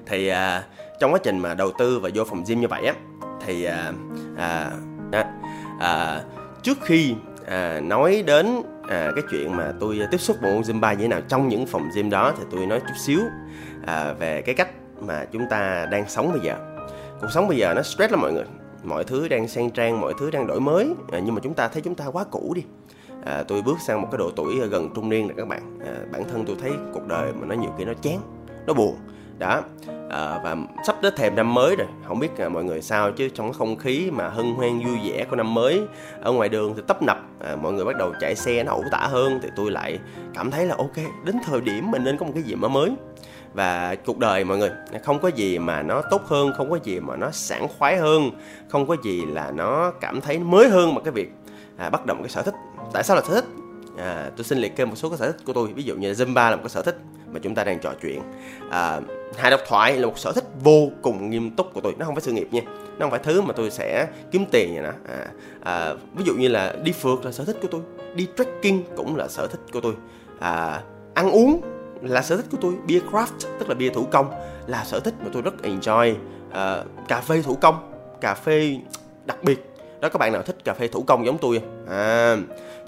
Thì 0.06 0.28
à, 0.28 0.63
trong 1.00 1.13
quá 1.13 1.19
trình 1.24 1.40
mà 1.40 1.54
đầu 1.54 1.72
tư 1.78 2.00
và 2.00 2.10
vô 2.13 2.24
phòng 2.24 2.44
gym 2.48 2.62
như 2.62 2.68
vậy 2.68 2.86
á 2.86 2.94
thì 3.46 3.63
à, 3.63 3.92
à, 4.38 4.72
à, 5.12 5.25
à, 5.80 6.22
trước 6.63 6.78
khi 6.81 7.16
à, 7.48 7.80
nói 7.80 8.24
đến 8.25 8.62
à, 8.90 9.12
cái 9.16 9.24
chuyện 9.31 9.56
mà 9.56 9.74
tôi 9.80 10.00
tiếp 10.12 10.18
xúc 10.18 10.38
bộ 10.44 10.50
môn 10.50 10.62
Zumba 10.62 10.94
như 10.94 11.02
thế 11.02 11.07
nào 11.07 11.22
trong 11.28 11.48
những 11.48 11.66
phòng 11.66 11.90
gym 11.96 12.10
đó 12.10 12.34
thì 12.38 12.44
tôi 12.52 12.66
nói 12.66 12.80
chút 12.80 12.94
xíu 13.06 13.19
à, 13.86 14.13
về 14.13 14.42
cái 14.42 14.56
cách 14.56 14.69
mà 15.00 15.25
chúng 15.31 15.45
ta 15.50 15.88
đang 15.92 16.09
sống 16.09 16.31
bây 16.31 16.42
giờ. 16.42 16.56
Cuộc 17.21 17.27
sống 17.31 17.47
bây 17.47 17.57
giờ 17.57 17.74
nó 17.75 17.81
stress 17.81 18.12
lắm 18.12 18.21
mọi 18.21 18.33
người. 18.33 18.45
Mọi 18.83 19.03
thứ 19.03 19.27
đang 19.27 19.47
sang 19.47 19.71
trang 19.71 20.01
mọi 20.01 20.13
thứ 20.19 20.31
đang 20.31 20.47
đổi 20.47 20.59
mới. 20.59 20.94
À, 21.12 21.19
nhưng 21.25 21.36
mà 21.36 21.42
chúng 21.44 21.53
ta 21.53 21.68
thấy 21.68 21.81
chúng 21.81 21.95
ta 21.95 22.06
quá 22.06 22.24
cũ 22.31 22.53
đi. 22.56 22.63
À, 23.25 23.44
tôi 23.47 23.62
bước 23.62 23.77
sang 23.88 24.01
một 24.01 24.07
cái 24.12 24.18
độ 24.18 24.31
tuổi 24.36 24.62
à, 24.62 24.65
gần 24.65 24.89
trung 24.95 25.09
niên 25.09 25.27
rồi 25.27 25.36
các 25.38 25.47
bạn. 25.47 25.80
À, 25.86 25.94
bản 26.12 26.24
thân 26.31 26.45
tôi 26.45 26.56
thấy 26.62 26.71
cuộc 26.94 27.07
đời 27.07 27.33
mà 27.33 27.47
nó 27.47 27.56
nhiều 27.56 27.71
khi 27.77 27.86
nó 27.86 27.94
chán 28.01 28.19
nó 28.68 28.74
buồn. 28.74 28.95
Đó. 29.39 29.62
À, 30.09 30.39
và 30.44 30.56
sắp 30.88 30.95
tới 31.01 31.12
thềm 31.15 31.36
năm 31.36 31.53
mới 31.53 31.75
rồi. 31.75 31.88
Không 32.07 32.19
biết 32.19 32.38
à, 32.38 32.50
mọi 32.50 32.63
người 32.63 32.81
sao 32.81 33.12
chứ 33.12 33.30
trong 33.30 33.47
cái 33.47 33.53
không 33.57 33.75
khí 33.75 34.12
mà 34.12 34.30
hân 34.30 34.53
hoan 34.53 34.80
vui 34.80 34.97
vẻ 35.09 35.25
của 35.30 35.36
năm 35.36 35.53
mới 35.53 35.81
ở 36.21 36.31
ngoài 36.31 36.50
đường 36.50 36.74
thì 36.75 36.81
tấp 36.88 37.01
nập 37.01 37.18
à, 37.39 37.56
mọi 37.56 37.74
người 37.74 37.86
bắt 37.86 37.95
đầu 37.97 38.13
chạy 38.21 38.36
xe 38.36 38.63
nó 38.63 38.71
ẩu 38.71 38.83
tả 38.92 39.07
hơn 39.12 39.39
thì 39.44 39.50
tôi 39.56 39.71
lại 39.71 40.00
cảm 40.33 40.51
thấy 40.51 40.65
là 40.65 40.75
ok 40.77 40.95
đến 41.25 41.36
thời 41.45 41.62
điểm 41.62 41.92
mình 41.92 42.03
nên 42.03 42.18
có 42.18 42.25
một 42.25 42.31
cái 42.36 42.44
gì 42.44 42.56
mà 42.56 42.68
mới 42.68 42.95
và 43.56 43.96
cuộc 44.06 44.18
đời 44.18 44.44
mọi 44.44 44.57
người. 44.57 44.69
Không 45.04 45.19
có 45.19 45.28
gì 45.28 45.60
mà 45.60 45.81
nó 45.81 46.02
tốt 46.12 46.22
hơn 46.25 46.52
không 46.57 46.69
có 46.69 46.80
gì 46.84 47.00
mà 47.00 47.16
nó 47.16 47.31
sảng 47.31 47.68
khoái 47.78 47.98
hơn 47.98 48.31
không 48.69 48.88
có 48.88 48.96
gì 49.04 49.25
là 49.25 49.52
nó 49.52 49.92
cảm 50.02 50.22
thấy 50.22 50.40
mới 50.40 50.69
hơn 50.69 50.96
mà 50.96 51.02
cái 51.02 51.12
việc 51.12 51.31
à, 51.78 51.90
bắt 51.90 52.06
đầu 52.06 52.18
một 52.18 52.24
cái 52.24 52.30
sở 52.30 52.42
thích. 52.42 52.56
Tại 52.94 53.04
sao 53.04 53.16
là 53.16 53.24
sở 53.28 53.34
thích? 53.34 53.46
À, 53.98 54.30
tôi 54.38 54.44
xin 54.44 54.57
liệt 54.57 54.75
kê 54.75 54.86
một 54.86 54.96
số 54.96 55.10
cái 55.10 55.18
sở 55.18 55.25
thích 55.31 55.46
của 55.46 55.54
tôi. 55.54 55.68
Ví 55.68 55.84
dụ 55.84 55.96
như 55.96 56.07
là 56.07 56.13
Zumba 56.13 56.50
là 56.50 56.56
một 56.56 56.62
cái 56.62 56.69
sở 56.69 56.81
thích 56.81 56.98
mà 57.31 57.40
chúng 57.40 57.56
ta 57.56 57.63
đang 57.63 57.80
trò 57.80 57.94
chuyện. 58.02 58.22
À, 58.69 59.00
hài 59.38 59.52
độc 59.52 59.60
thoại 59.68 59.98
là 59.98 60.07
một 60.07 60.19
sở 60.19 60.31
thích 60.31 60.46
vô 60.63 60.92
cùng 61.02 61.30
nghiêm 61.30 61.52
túc 61.52 61.74
của 61.74 61.81
tôi. 61.81 61.94
Nó 61.98 62.06
không 62.06 62.16
phải 62.16 62.22
sự 62.22 62.31
nghiệp 62.31 62.48
nha. 62.52 62.62
Nó 62.66 63.00
không 63.00 63.12
phải 63.12 63.19
thứ 63.24 63.42
mà 63.42 63.54
tôi 63.54 63.72
sẽ 63.72 64.07
kiếm 64.31 64.46
tiền 64.52 64.74
vậy 64.74 64.84
đó 64.84 64.92
à, 65.07 65.28
à, 65.63 65.94
ví 66.13 66.24
dụ 66.25 66.34
như 66.34 66.48
là 66.48 66.75
đi 66.84 66.92
phượt 66.92 67.25
là 67.25 67.31
sở 67.31 67.46
thích 67.46 67.57
của 67.62 67.68
tôi. 67.72 67.81
Đi 68.16 68.28
trekking 68.38 68.81
cũng 68.96 69.16
là 69.16 69.28
sở 69.28 69.48
thích 69.48 69.60
của 69.74 69.81
tôi. 69.81 69.94
À, 70.40 70.81
ăn 71.13 71.31
uống 71.31 71.62
là 72.06 72.22
sở 72.22 72.38
thích 72.38 72.46
của 72.52 72.57
tôi 72.62 72.74
beer 72.88 73.04
craft 73.04 73.60
tức 73.60 73.69
là 73.69 73.75
bia 73.75 73.90
thủ 73.90 74.07
công 74.12 74.31
là 74.68 74.84
sở 74.84 75.00
thích 75.00 75.13
mà 75.24 75.30
tôi 75.34 75.42
rất 75.42 75.54
enjoy. 75.63 76.16
Uh, 76.50 77.07
cà 77.07 77.22
phê 77.22 77.42
thủ 77.42 77.56
công 77.62 77.92
cà 78.22 78.34
phê 78.34 78.78
đặc 79.25 79.44
biệt. 79.44 79.74
Đó 80.02 80.10
các 80.10 80.19
bạn 80.19 80.34
nào 80.34 80.42
thích 80.42 80.57
cà 80.63 80.74
phê 80.74 80.88
thủ 80.88 81.04
công 81.07 81.25
giống 81.25 81.38
tôi? 81.38 81.62
À 81.90 82.38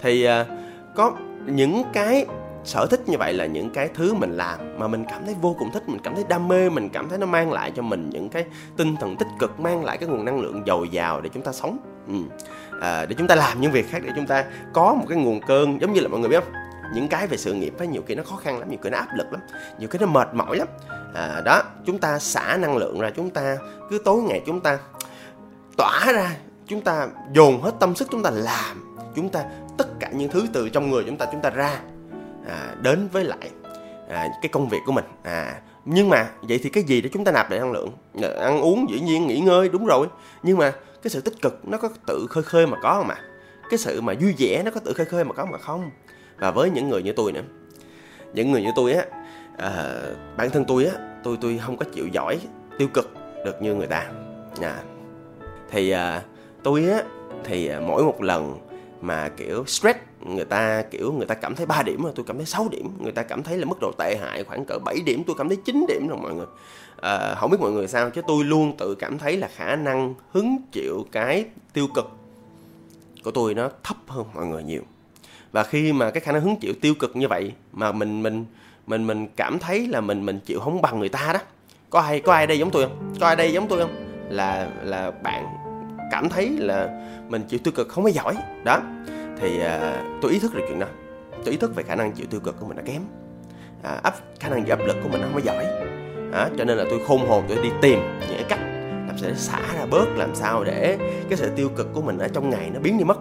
thì 0.02 0.28
uh, 0.28 0.48
có 0.96 1.12
những 1.46 1.84
cái 1.94 2.26
sở 2.64 2.86
thích 2.86 3.10
như 3.10 3.18
vậy 3.18 3.34
là 3.34 3.46
những 3.46 3.70
cái 3.70 3.90
thứ 3.94 4.14
mình 4.14 4.38
làm 4.38 4.60
mà 4.80 4.88
mình 4.88 5.06
cảm 5.10 5.26
thấy 5.26 5.36
vô 5.42 5.56
cùng 5.60 5.72
thích 5.72 5.90
mình 5.90 6.00
cảm 6.04 6.16
thấy 6.16 6.24
đam 6.30 6.48
mê 6.48 6.70
mình 6.70 6.90
cảm 6.90 7.10
thấy 7.10 7.18
nó 7.18 7.26
mang 7.26 7.52
lại 7.52 7.72
cho 7.76 7.82
mình 7.82 8.10
những 8.10 8.30
cái 8.30 8.46
tinh 8.78 8.96
thần 9.00 9.16
tích 9.18 9.28
cực 9.40 9.60
mang 9.60 9.86
lại 9.86 9.98
cái 9.98 10.10
nguồn 10.10 10.26
năng 10.26 10.40
lượng 10.40 10.64
dồi 10.68 10.90
dào 10.90 11.22
để 11.22 11.30
chúng 11.34 11.44
ta 11.44 11.52
sống. 11.52 11.78
Ừ. 12.08 12.14
à, 12.82 13.06
để 13.06 13.16
chúng 13.18 13.28
ta 13.28 13.36
làm 13.36 13.62
những 13.62 13.72
việc 13.72 13.90
khác 13.90 14.02
để 14.06 14.12
chúng 14.16 14.28
ta 14.28 14.46
có 14.74 14.94
một 14.94 15.06
cái 15.10 15.18
nguồn 15.18 15.40
cơn 15.48 15.82
giống 15.82 15.94
như 15.94 16.00
là 16.00 16.08
mọi 16.08 16.20
người 16.20 16.30
biết 16.30 16.44
không? 16.44 16.67
Những 16.94 17.08
cái 17.08 17.28
về 17.28 17.38
sự 17.38 17.54
nghiệp 17.54 17.74
ấy 17.78 17.88
nhiều 17.88 18.02
khi 18.08 18.16
nó 18.16 18.24
khó 18.24 18.36
khăn 18.36 18.60
lắm 18.60 18.70
nhiều 18.70 18.80
khi 18.84 18.90
nó 18.90 18.98
áp 18.98 19.16
lực 19.16 19.28
lắm 19.32 19.42
nhiều 19.80 19.90
khi 19.90 20.00
nó 20.00 20.06
mệt 20.06 20.34
mỏi 20.34 20.58
lắm. 20.58 20.68
À, 21.14 21.42
đó 21.46 21.64
chúng 21.86 22.00
ta 22.00 22.20
xả 22.20 22.58
năng 22.58 22.78
lượng 22.78 23.00
ra 23.00 23.10
chúng 23.16 23.30
ta 23.30 23.58
cứ 23.90 24.02
tối 24.06 24.22
ngày 24.22 24.42
chúng 24.46 24.62
ta 24.62 24.80
tỏa 25.78 26.12
ra 26.12 26.36
chúng 26.68 26.82
ta 26.82 27.08
dồn 27.34 27.62
hết 27.62 27.72
tâm 27.80 27.96
sức 27.96 28.08
chúng 28.12 28.24
ta 28.24 28.30
làm 28.30 28.96
chúng 29.16 29.30
ta 29.30 29.46
tất 29.78 29.88
cả 30.00 30.10
những 30.14 30.30
thứ 30.30 30.46
từ 30.54 30.70
trong 30.70 30.90
người 30.90 31.04
chúng 31.08 31.18
ta 31.18 31.26
chúng 31.32 31.42
ta 31.42 31.50
ra 31.50 31.80
à, 32.48 32.76
đến 32.82 33.08
với 33.12 33.24
lại 33.24 33.50
à, 34.10 34.28
cái 34.42 34.50
công 34.52 34.70
việc 34.70 34.80
của 34.86 34.92
mình. 34.92 35.06
À 35.24 35.62
nhưng 35.86 36.10
mà 36.10 36.30
vậy 36.42 36.60
thì 36.64 36.70
cái 36.70 36.84
gì 36.84 37.02
để 37.02 37.10
chúng 37.14 37.24
ta 37.24 37.32
nạp 37.32 37.52
lại 37.52 37.60
năng 37.60 37.72
lượng? 37.72 37.92
À, 38.22 38.30
ăn 38.40 38.62
uống 38.62 38.90
dĩ 38.90 39.00
nhiên 39.00 39.28
nghỉ 39.28 39.40
ngơi 39.40 39.70
đúng 39.70 39.86
rồi. 39.86 40.08
Nhưng 40.44 40.58
mà 40.58 40.72
cái 41.04 41.10
sự 41.10 41.22
tích 41.22 41.42
cực 41.42 41.68
nó 41.68 41.78
có 41.78 41.90
tự 42.08 42.28
khơi 42.30 42.44
khơi 42.44 42.68
mà 42.68 42.78
có 42.82 42.94
không 42.94 43.10
ạ? 43.10 43.18
Cái 43.70 43.78
sự 43.78 44.02
mà 44.02 44.14
vui 44.22 44.36
vẻ 44.38 44.62
nó 44.66 44.72
có 44.72 44.80
tự 44.80 44.94
khơi 44.94 45.06
khơi 45.06 45.24
mà 45.24 45.34
có 45.34 45.46
mà 45.46 45.58
không? 45.58 45.90
Và 46.40 46.52
với 46.52 46.70
những 46.70 46.90
người 46.90 47.04
như 47.04 47.12
tôi 47.12 47.32
nữa. 47.32 47.44
Những 48.34 48.52
người 48.52 48.62
như 48.62 48.72
tôi 48.76 48.94
á 48.94 49.06
à, 49.58 50.02
bản 50.38 50.50
thân 50.50 50.66
tôi 50.66 50.86
á 50.86 50.94
tôi 51.24 51.38
tôi 51.42 51.58
không 51.58 51.78
có 51.78 51.86
chịu 51.94 52.08
giỏi 52.08 52.40
tiêu 52.78 52.88
cực 52.94 53.14
được 53.46 53.62
như 53.62 53.76
người 53.76 53.88
ta. 53.88 54.12
À, 54.62 54.84
thì 55.70 55.90
à, 55.90 56.24
tôi 56.64 56.90
á 56.90 57.04
thì 57.44 57.68
à, 57.68 57.80
mỗi 57.80 58.04
một 58.04 58.22
lần 58.22 58.58
mà 59.02 59.30
kiểu 59.38 59.66
stress 59.66 60.00
người 60.26 60.46
ta 60.46 60.84
kiểu 60.92 61.14
người 61.14 61.26
ta 61.26 61.36
cảm 61.36 61.56
thấy 61.56 61.66
3 61.66 61.84
điểm 61.84 62.04
mà 62.04 62.10
tôi 62.16 62.26
cảm 62.28 62.38
thấy 62.38 62.46
6 62.46 62.68
điểm. 62.72 62.88
Người 63.00 63.12
ta 63.12 63.24
cảm 63.24 63.44
thấy 63.44 63.58
là 63.58 63.66
mức 63.66 63.78
độ 63.82 63.92
tệ 63.98 64.18
hại 64.18 64.44
khoảng 64.44 64.66
cỡ 64.66 64.80
7 64.86 64.96
điểm 65.06 65.24
tôi 65.28 65.36
cảm 65.40 65.50
thấy 65.50 65.58
9 65.66 65.86
điểm 65.88 66.08
rồi 66.08 66.18
mọi 66.18 66.34
người. 66.34 66.46
À, 67.02 67.36
không 67.36 67.52
biết 67.52 67.58
mọi 67.60 67.72
người 67.72 67.88
sao 67.88 68.10
chứ 68.10 68.22
tôi 68.28 68.44
luôn 68.44 68.78
tự 68.78 68.96
cảm 68.96 69.18
thấy 69.18 69.38
là 69.38 69.50
khả 69.56 69.76
năng 69.76 70.14
hứng 70.32 70.58
chịu 70.72 71.06
cái 71.12 71.46
tiêu 71.74 71.88
cực 71.96 72.12
của 73.24 73.32
tôi 73.32 73.54
nó 73.54 73.70
thấp 73.84 73.98
hơn 74.08 74.26
mọi 74.34 74.46
người 74.46 74.64
nhiều 74.64 74.82
và 75.58 75.64
khi 75.64 75.94
mà 75.94 76.12
cái 76.12 76.22
khả 76.22 76.32
năng 76.32 76.42
hứng 76.42 76.56
chịu 76.56 76.74
tiêu 76.82 76.94
cực 77.00 77.16
như 77.16 77.28
vậy 77.28 77.54
mà 77.74 77.92
mình 77.92 78.24
mình 78.24 78.46
mình 78.88 79.08
mình 79.08 79.28
cảm 79.36 79.60
thấy 79.60 79.88
là 79.88 80.02
mình 80.02 80.26
mình 80.26 80.40
chịu 80.46 80.60
không 80.60 80.82
bằng 80.82 81.00
người 81.00 81.10
ta 81.10 81.34
đó 81.34 81.40
có 81.90 82.00
ai 82.00 82.20
có 82.20 82.34
ai 82.34 82.48
đây 82.48 82.60
giống 82.60 82.72
tôi 82.72 82.84
không? 82.84 83.14
Có 83.20 83.28
ai 83.28 83.36
đây 83.36 83.54
giống 83.54 83.68
tôi 83.68 83.80
không? 83.80 83.96
Là 84.30 84.70
là 84.84 85.12
bạn 85.12 85.46
cảm 86.12 86.30
thấy 86.30 86.50
là 86.50 86.90
mình 87.30 87.44
chịu 87.50 87.60
tiêu 87.64 87.74
cực 87.76 87.90
không 87.90 88.04
có 88.04 88.10
giỏi. 88.10 88.38
Đó 88.64 88.82
thì 89.40 89.60
à, 89.60 90.04
tôi 90.22 90.32
ý 90.32 90.40
thức 90.40 90.56
được 90.56 90.64
chuyện 90.68 90.80
đó. 90.80 90.88
Tôi 91.46 91.52
ý 91.52 91.58
thức 91.58 91.76
về 91.76 91.84
khả 91.84 91.96
năng 91.96 92.12
chịu 92.12 92.26
tiêu 92.30 92.40
cực 92.40 92.60
của 92.60 92.66
mình 92.66 92.78
là 92.78 92.84
kém. 92.86 93.02
À, 93.84 94.00
áp 94.04 94.16
khả 94.40 94.50
năng 94.50 94.64
chịu 94.64 94.76
áp 94.76 94.86
lực 94.86 94.98
của 95.04 95.10
mình 95.10 95.22
không 95.22 95.34
có 95.34 95.42
giỏi. 95.44 95.66
À, 96.34 96.50
cho 96.58 96.64
nên 96.64 96.78
là 96.78 96.86
tôi 96.90 97.00
khôn 97.08 97.28
hồn 97.28 97.44
tôi 97.48 97.58
đi 97.64 97.70
tìm 97.82 98.00
những 98.30 98.46
cách 98.50 98.60
làm 99.08 99.18
sao 99.18 99.30
để 99.30 99.36
xả 99.36 99.62
ra 99.76 99.86
bớt 99.86 100.06
làm 100.16 100.36
sao 100.36 100.64
để 100.64 100.98
cái 101.30 101.38
sự 101.38 101.50
tiêu 101.56 101.70
cực 101.78 101.94
của 101.94 102.02
mình 102.02 102.18
ở 102.18 102.28
trong 102.28 102.50
ngày 102.50 102.70
nó 102.74 102.80
biến 102.80 102.98
đi 102.98 103.04
mất. 103.04 103.18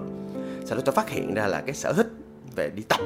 Sau 0.65 0.77
đó 0.77 0.83
tôi 0.85 0.95
phát 0.95 1.11
hiện 1.11 1.35
ra 1.35 1.47
là 1.47 1.61
cái 1.61 1.75
sở 1.75 1.93
thích 1.93 2.07
về 2.57 2.71
đi 2.75 2.83
tập. 2.89 3.01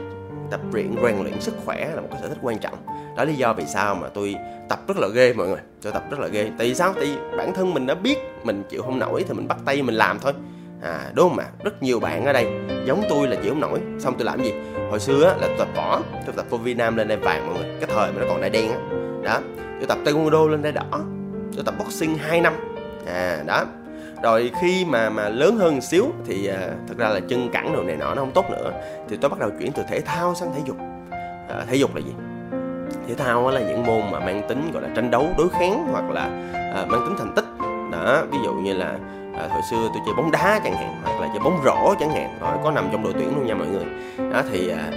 Tập 0.51 0.61
luyện 0.73 0.95
rèn 1.03 1.23
luyện 1.23 1.41
sức 1.41 1.55
khỏe 1.65 1.91
là 1.95 2.01
một 2.01 2.09
cái 2.11 2.21
sở 2.23 2.29
thích 2.29 2.39
quan 2.43 2.59
trọng. 2.59 2.75
Đó 3.17 3.25
lý 3.25 3.35
do 3.35 3.53
vì 3.53 3.67
sao 3.67 3.95
mà 3.95 4.09
tôi 4.09 4.37
tập 4.69 4.81
rất 4.89 4.97
là 4.99 5.09
ghê 5.09 5.33
mọi 5.33 5.49
người. 5.49 5.61
Tôi 5.83 5.93
tập 5.93 6.05
rất 6.11 6.21
là 6.21 6.29
ghê. 6.29 6.51
Tại 6.59 6.67
vì 6.67 6.75
sao? 6.75 6.93
Tại 6.93 7.05
vì 7.05 7.37
bản 7.37 7.55
thân 7.55 7.75
mình 7.75 7.87
đã 7.87 7.95
biết 7.95 8.19
mình 8.45 8.63
chịu 8.69 8.83
không 8.83 8.99
nổi 8.99 9.25
thì 9.29 9.35
mình 9.35 9.49
bắt 9.49 9.59
tay 9.65 9.83
mình 9.83 9.95
làm 9.95 10.19
thôi. 10.19 10.33
À 10.83 11.11
đúng 11.15 11.29
không 11.29 11.39
ạ? 11.39 11.47
Rất 11.65 11.83
nhiều 11.83 12.01
bạn 12.01 12.25
ở 12.25 12.33
đây 12.33 12.47
giống 12.87 13.03
tôi 13.09 13.29
là 13.29 13.37
chịu 13.43 13.53
không 13.53 13.61
nổi. 13.61 13.81
Xong 13.99 14.15
tôi 14.19 14.25
làm 14.25 14.43
gì? 14.43 14.53
Hồi 14.91 15.01
xưa 15.01 15.25
á, 15.25 15.35
là 15.41 15.47
tôi 15.47 15.57
tập 15.59 15.69
võ 15.77 16.01
tôi 16.27 16.35
tập 16.37 16.47
vô 16.51 16.59
Việt 16.59 16.77
Nam 16.77 16.97
lên 16.97 17.09
đây 17.09 17.17
vàng 17.17 17.47
mọi 17.47 17.57
người. 17.59 17.79
Cái 17.81 17.91
thời 17.95 18.13
mà 18.13 18.21
nó 18.21 18.27
còn 18.29 18.41
đai 18.41 18.51
đen 18.51 18.71
á. 18.71 18.79
Đó. 19.25 19.41
Tôi 19.79 19.87
tập 19.89 19.99
taekwondo 20.05 20.49
lên 20.49 20.63
đây 20.63 20.73
đỏ. 20.73 21.01
Tôi 21.57 21.65
tập 21.65 21.75
boxing 21.79 22.19
2 22.19 22.41
năm. 22.41 22.53
À 23.07 23.43
đó 23.47 23.65
rồi 24.23 24.51
khi 24.61 24.85
mà 24.85 25.11
mà 25.11 25.29
lớn 25.29 25.57
hơn 25.57 25.75
một 25.75 25.81
xíu 25.81 26.05
thì 26.27 26.47
à, 26.47 26.59
thật 26.89 26.95
ra 26.99 27.09
là 27.09 27.21
chân 27.29 27.49
cẳng 27.53 27.73
đồ 27.73 27.83
này 27.83 27.97
nọ 27.97 28.15
nó 28.15 28.23
không 28.23 28.33
tốt 28.33 28.45
nữa. 28.51 28.73
Thì 29.09 29.17
tôi 29.17 29.31
bắt 29.31 29.39
đầu 29.39 29.51
chuyển 29.59 29.73
từ 29.73 29.83
thể 29.89 30.01
thao 30.01 30.35
sang 30.35 30.53
thể 30.55 30.61
dục. 30.65 30.77
À, 31.49 31.65
thể 31.71 31.77
dục 31.77 31.95
là 31.95 32.01
gì? 32.01 32.13
Thể 33.09 33.15
thao 33.15 33.51
là 33.51 33.61
những 33.61 33.87
môn 33.87 34.01
mà 34.13 34.21
mang 34.21 34.43
tính 34.49 34.71
gọi 34.73 34.83
là 34.83 34.89
tranh 34.97 35.11
đấu 35.11 35.27
đối 35.39 35.49
kháng 35.49 35.87
hoặc 35.93 36.11
là 36.11 36.23
à, 36.53 36.85
mang 36.89 37.01
tính 37.07 37.17
thành 37.19 37.33
tích. 37.37 37.45
Đó 37.93 38.23
ví 38.31 38.39
dụ 38.45 38.53
như 38.53 38.75
là 38.75 38.99
à, 39.39 39.49
hồi 39.51 39.63
xưa 39.71 39.89
tôi 39.93 40.03
chơi 40.07 40.15
bóng 40.17 40.31
đá 40.31 40.61
chẳng 40.65 40.75
hạn 40.75 40.95
hoặc 41.05 41.21
là 41.21 41.29
chơi 41.29 41.41
bóng 41.45 41.61
rổ 41.65 41.95
chẳng 42.01 42.11
hạn. 42.11 42.39
Rồi 42.41 42.51
có 42.65 42.71
nằm 42.71 42.89
trong 42.93 43.03
đội 43.03 43.13
tuyển 43.13 43.37
luôn 43.37 43.47
nha 43.47 43.55
mọi 43.55 43.67
người. 43.67 43.85
Đó 44.33 44.43
thì 44.53 44.71
à, 44.71 44.91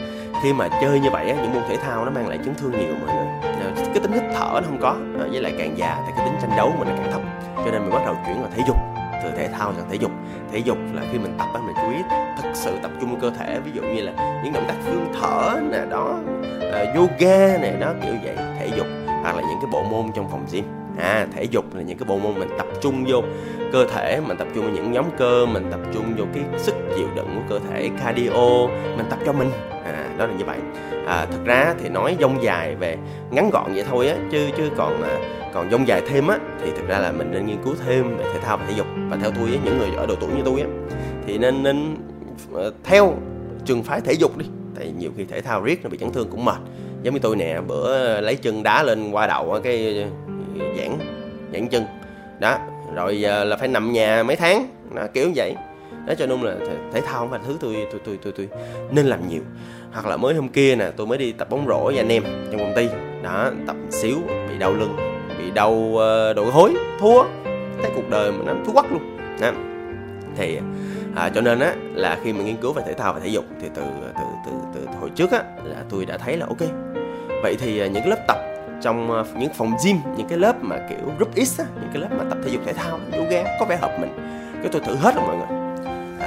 khi 0.43 0.53
mà 0.53 0.67
chơi 0.81 0.99
như 0.99 1.09
vậy 1.09 1.29
á, 1.29 1.35
những 1.41 1.53
môn 1.53 1.63
thể 1.69 1.77
thao 1.77 2.05
nó 2.05 2.11
mang 2.11 2.27
lại 2.27 2.39
chấn 2.45 2.55
thương 2.55 2.71
nhiều 2.71 2.95
mọi 3.05 3.15
người. 3.15 3.25
À, 3.41 3.71
cái 3.75 3.99
tính 4.03 4.11
hít 4.11 4.23
thở 4.33 4.49
nó 4.53 4.61
không 4.65 4.79
có 4.81 4.89
à, 5.19 5.25
với 5.31 5.41
lại 5.41 5.53
càng 5.57 5.77
già 5.77 5.97
thì 6.07 6.13
cái 6.17 6.25
tính 6.25 6.35
tranh 6.41 6.51
đấu 6.57 6.73
mình 6.79 6.87
nó 6.87 6.95
càng 6.97 7.11
thấp. 7.11 7.21
Cho 7.55 7.71
nên 7.71 7.81
mình 7.81 7.91
bắt 7.91 8.01
đầu 8.05 8.15
chuyển 8.25 8.41
vào 8.41 8.51
thể 8.55 8.63
dục 8.67 8.77
từ 9.23 9.31
thể 9.37 9.47
thao 9.47 9.73
sang 9.73 9.89
thể 9.89 9.95
dục. 9.95 10.11
Thể 10.51 10.57
dục 10.57 10.77
là 10.93 11.01
khi 11.11 11.19
mình 11.19 11.35
tập 11.37 11.47
á 11.53 11.59
mình 11.65 11.75
chú 11.75 11.91
ý 11.91 12.03
thật 12.41 12.49
sự 12.53 12.77
tập 12.81 12.91
trung 13.01 13.19
cơ 13.21 13.29
thể 13.29 13.59
ví 13.59 13.71
dụ 13.73 13.81
như 13.81 14.01
là 14.01 14.41
những 14.43 14.53
động 14.53 14.65
tác 14.67 14.75
phương 14.85 15.11
thở 15.21 15.59
nè 15.71 15.81
đó 15.89 16.19
uh, 16.57 16.95
yoga 16.95 17.57
này 17.57 17.73
đó 17.79 17.93
kiểu 18.03 18.13
vậy 18.23 18.35
thể 18.59 18.69
dục 18.77 18.87
hoặc 19.21 19.35
là 19.35 19.41
những 19.41 19.57
cái 19.61 19.69
bộ 19.71 19.83
môn 19.83 20.11
trong 20.15 20.29
phòng 20.31 20.45
gym. 20.51 20.65
À 20.99 21.27
thể 21.35 21.43
dục 21.43 21.75
là 21.75 21.81
những 21.81 21.97
cái 21.97 22.05
bộ 22.07 22.17
môn 22.17 22.39
mình 22.39 22.49
tập 22.57 22.67
trung 22.81 23.05
vô 23.07 23.21
cơ 23.73 23.85
thể 23.93 24.21
mình 24.27 24.37
tập 24.37 24.47
trung 24.55 24.63
vào 24.65 24.73
những 24.73 24.91
nhóm 24.91 25.05
cơ 25.17 25.45
mình 25.45 25.67
tập 25.71 25.79
trung 25.93 26.13
vô 26.17 26.25
cái 26.33 26.43
sức 26.57 26.75
chịu 26.97 27.07
đựng 27.15 27.27
của 27.35 27.41
cơ 27.49 27.59
thể 27.69 27.89
cardio 28.03 28.67
mình 28.97 29.05
tập 29.09 29.19
cho 29.25 29.33
mình. 29.33 29.51
À 29.85 29.92
đó 30.17 30.25
là 30.25 30.33
như 30.33 30.45
vậy. 30.45 30.57
À, 31.07 31.25
thật 31.31 31.39
ra 31.45 31.73
thì 31.83 31.89
nói 31.89 32.17
dông 32.21 32.43
dài 32.43 32.75
về 32.75 32.97
ngắn 33.31 33.49
gọn 33.49 33.73
vậy 33.73 33.83
thôi 33.89 34.07
á 34.07 34.15
chứ 34.31 34.49
chứ 34.57 34.69
còn 34.77 35.03
à, 35.03 35.17
còn 35.53 35.71
dông 35.71 35.87
dài 35.87 36.01
thêm 36.07 36.27
á 36.27 36.37
thì 36.61 36.71
thực 36.77 36.87
ra 36.87 36.99
là 36.99 37.11
mình 37.11 37.31
nên 37.31 37.45
nghiên 37.45 37.57
cứu 37.65 37.75
thêm 37.85 38.17
về 38.17 38.23
thể 38.33 38.39
thao 38.39 38.57
và 38.57 38.65
thể 38.65 38.73
dục. 38.77 38.87
Và 39.09 39.17
theo 39.21 39.31
tôi 39.31 39.49
á 39.49 39.57
những 39.63 39.77
người 39.77 39.89
ở 39.97 40.05
độ 40.05 40.15
tuổi 40.15 40.29
như 40.35 40.41
tôi 40.45 40.61
á 40.61 40.67
thì 41.27 41.37
nên 41.37 41.63
nên 41.63 41.95
ờ, 42.53 42.73
theo 42.83 43.13
trường 43.65 43.83
phái 43.83 44.01
thể 44.01 44.13
dục 44.13 44.37
đi. 44.37 44.45
Tại 44.75 44.91
nhiều 44.97 45.11
khi 45.17 45.25
thể 45.25 45.41
thao 45.41 45.61
riết 45.61 45.79
nó 45.83 45.89
bị 45.89 45.97
chấn 45.97 46.11
thương 46.11 46.27
cũng 46.31 46.45
mệt. 46.45 46.57
Giống 47.03 47.13
như 47.13 47.19
tôi 47.19 47.35
nè 47.35 47.59
bữa 47.67 48.21
lấy 48.21 48.35
chân 48.35 48.63
đá 48.63 48.83
lên 48.83 49.11
qua 49.11 49.27
đầu 49.27 49.59
cái 49.63 50.05
ờ, 50.59 50.65
giãn 50.77 50.97
giãn 51.53 51.67
chân. 51.67 51.85
Đó 52.39 52.57
rồi 52.95 53.21
giờ 53.21 53.43
là 53.43 53.57
phải 53.57 53.67
nằm 53.67 53.91
nhà 53.91 54.23
mấy 54.23 54.35
tháng 54.35 54.67
đó, 54.95 55.03
kiểu 55.13 55.25
như 55.25 55.33
vậy 55.35 55.55
đó 56.05 56.13
cho 56.17 56.25
nên 56.25 56.41
là 56.41 56.55
thể 56.93 57.01
thao 57.01 57.19
không 57.19 57.29
phải 57.29 57.39
thứ 57.47 57.57
tôi 57.59 57.87
tôi 57.91 58.01
tôi 58.05 58.17
tôi 58.23 58.33
tôi 58.33 58.49
nên 58.91 59.05
làm 59.05 59.27
nhiều. 59.27 59.41
Hoặc 59.93 60.05
là 60.05 60.17
mới 60.17 60.35
hôm 60.35 60.49
kia 60.49 60.75
nè 60.75 60.91
tôi 60.97 61.07
mới 61.07 61.17
đi 61.17 61.31
tập 61.31 61.49
bóng 61.49 61.67
rổ 61.67 61.85
với 61.85 61.97
anh 61.97 62.09
em 62.09 62.23
trong 62.51 62.59
công 62.59 62.73
ty. 62.75 62.87
Đó 63.23 63.51
tập 63.67 63.75
xíu 63.89 64.17
bị 64.49 64.57
đau 64.59 64.73
lưng 64.73 64.95
bị 65.37 65.51
đau 65.51 65.71
uh, 65.71 66.35
đội 66.35 66.51
hối 66.51 66.73
thua. 66.99 67.23
Thấy 67.81 67.91
cuộc 67.95 68.09
đời 68.09 68.31
mình 68.31 68.45
nó 68.45 68.53
thú 68.65 68.73
quắc 68.73 68.91
luôn. 68.91 69.17
Đó. 69.41 69.51
thì 70.35 70.59
à, 71.15 71.29
cho 71.29 71.41
nên 71.41 71.59
á 71.59 71.75
là 71.93 72.17
khi 72.23 72.33
mà 72.33 72.43
nghiên 72.43 72.57
cứu 72.57 72.73
về 72.73 72.83
thể 72.85 72.93
thao 72.93 73.13
và 73.13 73.19
thể 73.19 73.27
dục 73.27 73.45
thì 73.61 73.69
từ 73.75 73.81
từ 73.81 74.11
từ 74.15 74.51
từ, 74.73 74.79
từ 74.85 74.87
hồi 74.99 75.09
trước 75.15 75.31
á 75.31 75.43
là 75.63 75.83
tôi 75.89 76.05
đã 76.05 76.17
thấy 76.17 76.37
là 76.37 76.45
ok. 76.45 76.69
Vậy 77.43 77.55
thì 77.59 77.79
à, 77.79 77.87
những 77.87 78.03
cái 78.03 78.07
lớp 78.07 78.23
tập 78.27 78.37
trong 78.81 79.11
ờ, 79.11 79.25
những 79.37 79.53
phòng 79.53 79.73
gym 79.85 79.97
những 80.17 80.27
cái 80.27 80.37
lớp 80.37 80.55
mà 80.61 80.87
kiểu 80.89 81.11
group 81.17 81.35
X 81.35 81.59
á, 81.59 81.65
những 81.75 81.89
cái 81.93 82.01
lớp 82.01 82.07
mà 82.17 82.23
tập 82.29 82.37
thể 82.43 82.51
dục 82.51 82.61
thể 82.65 82.73
thao 82.73 82.99
yoga 83.17 83.43
có 83.59 83.65
vẻ 83.65 83.77
hợp 83.77 83.97
mình. 83.99 84.15
Cái 84.61 84.69
tôi 84.71 84.81
thử 84.85 84.95
hết 84.95 85.15
rồi 85.15 85.23
mọi 85.27 85.37
người 85.37 85.62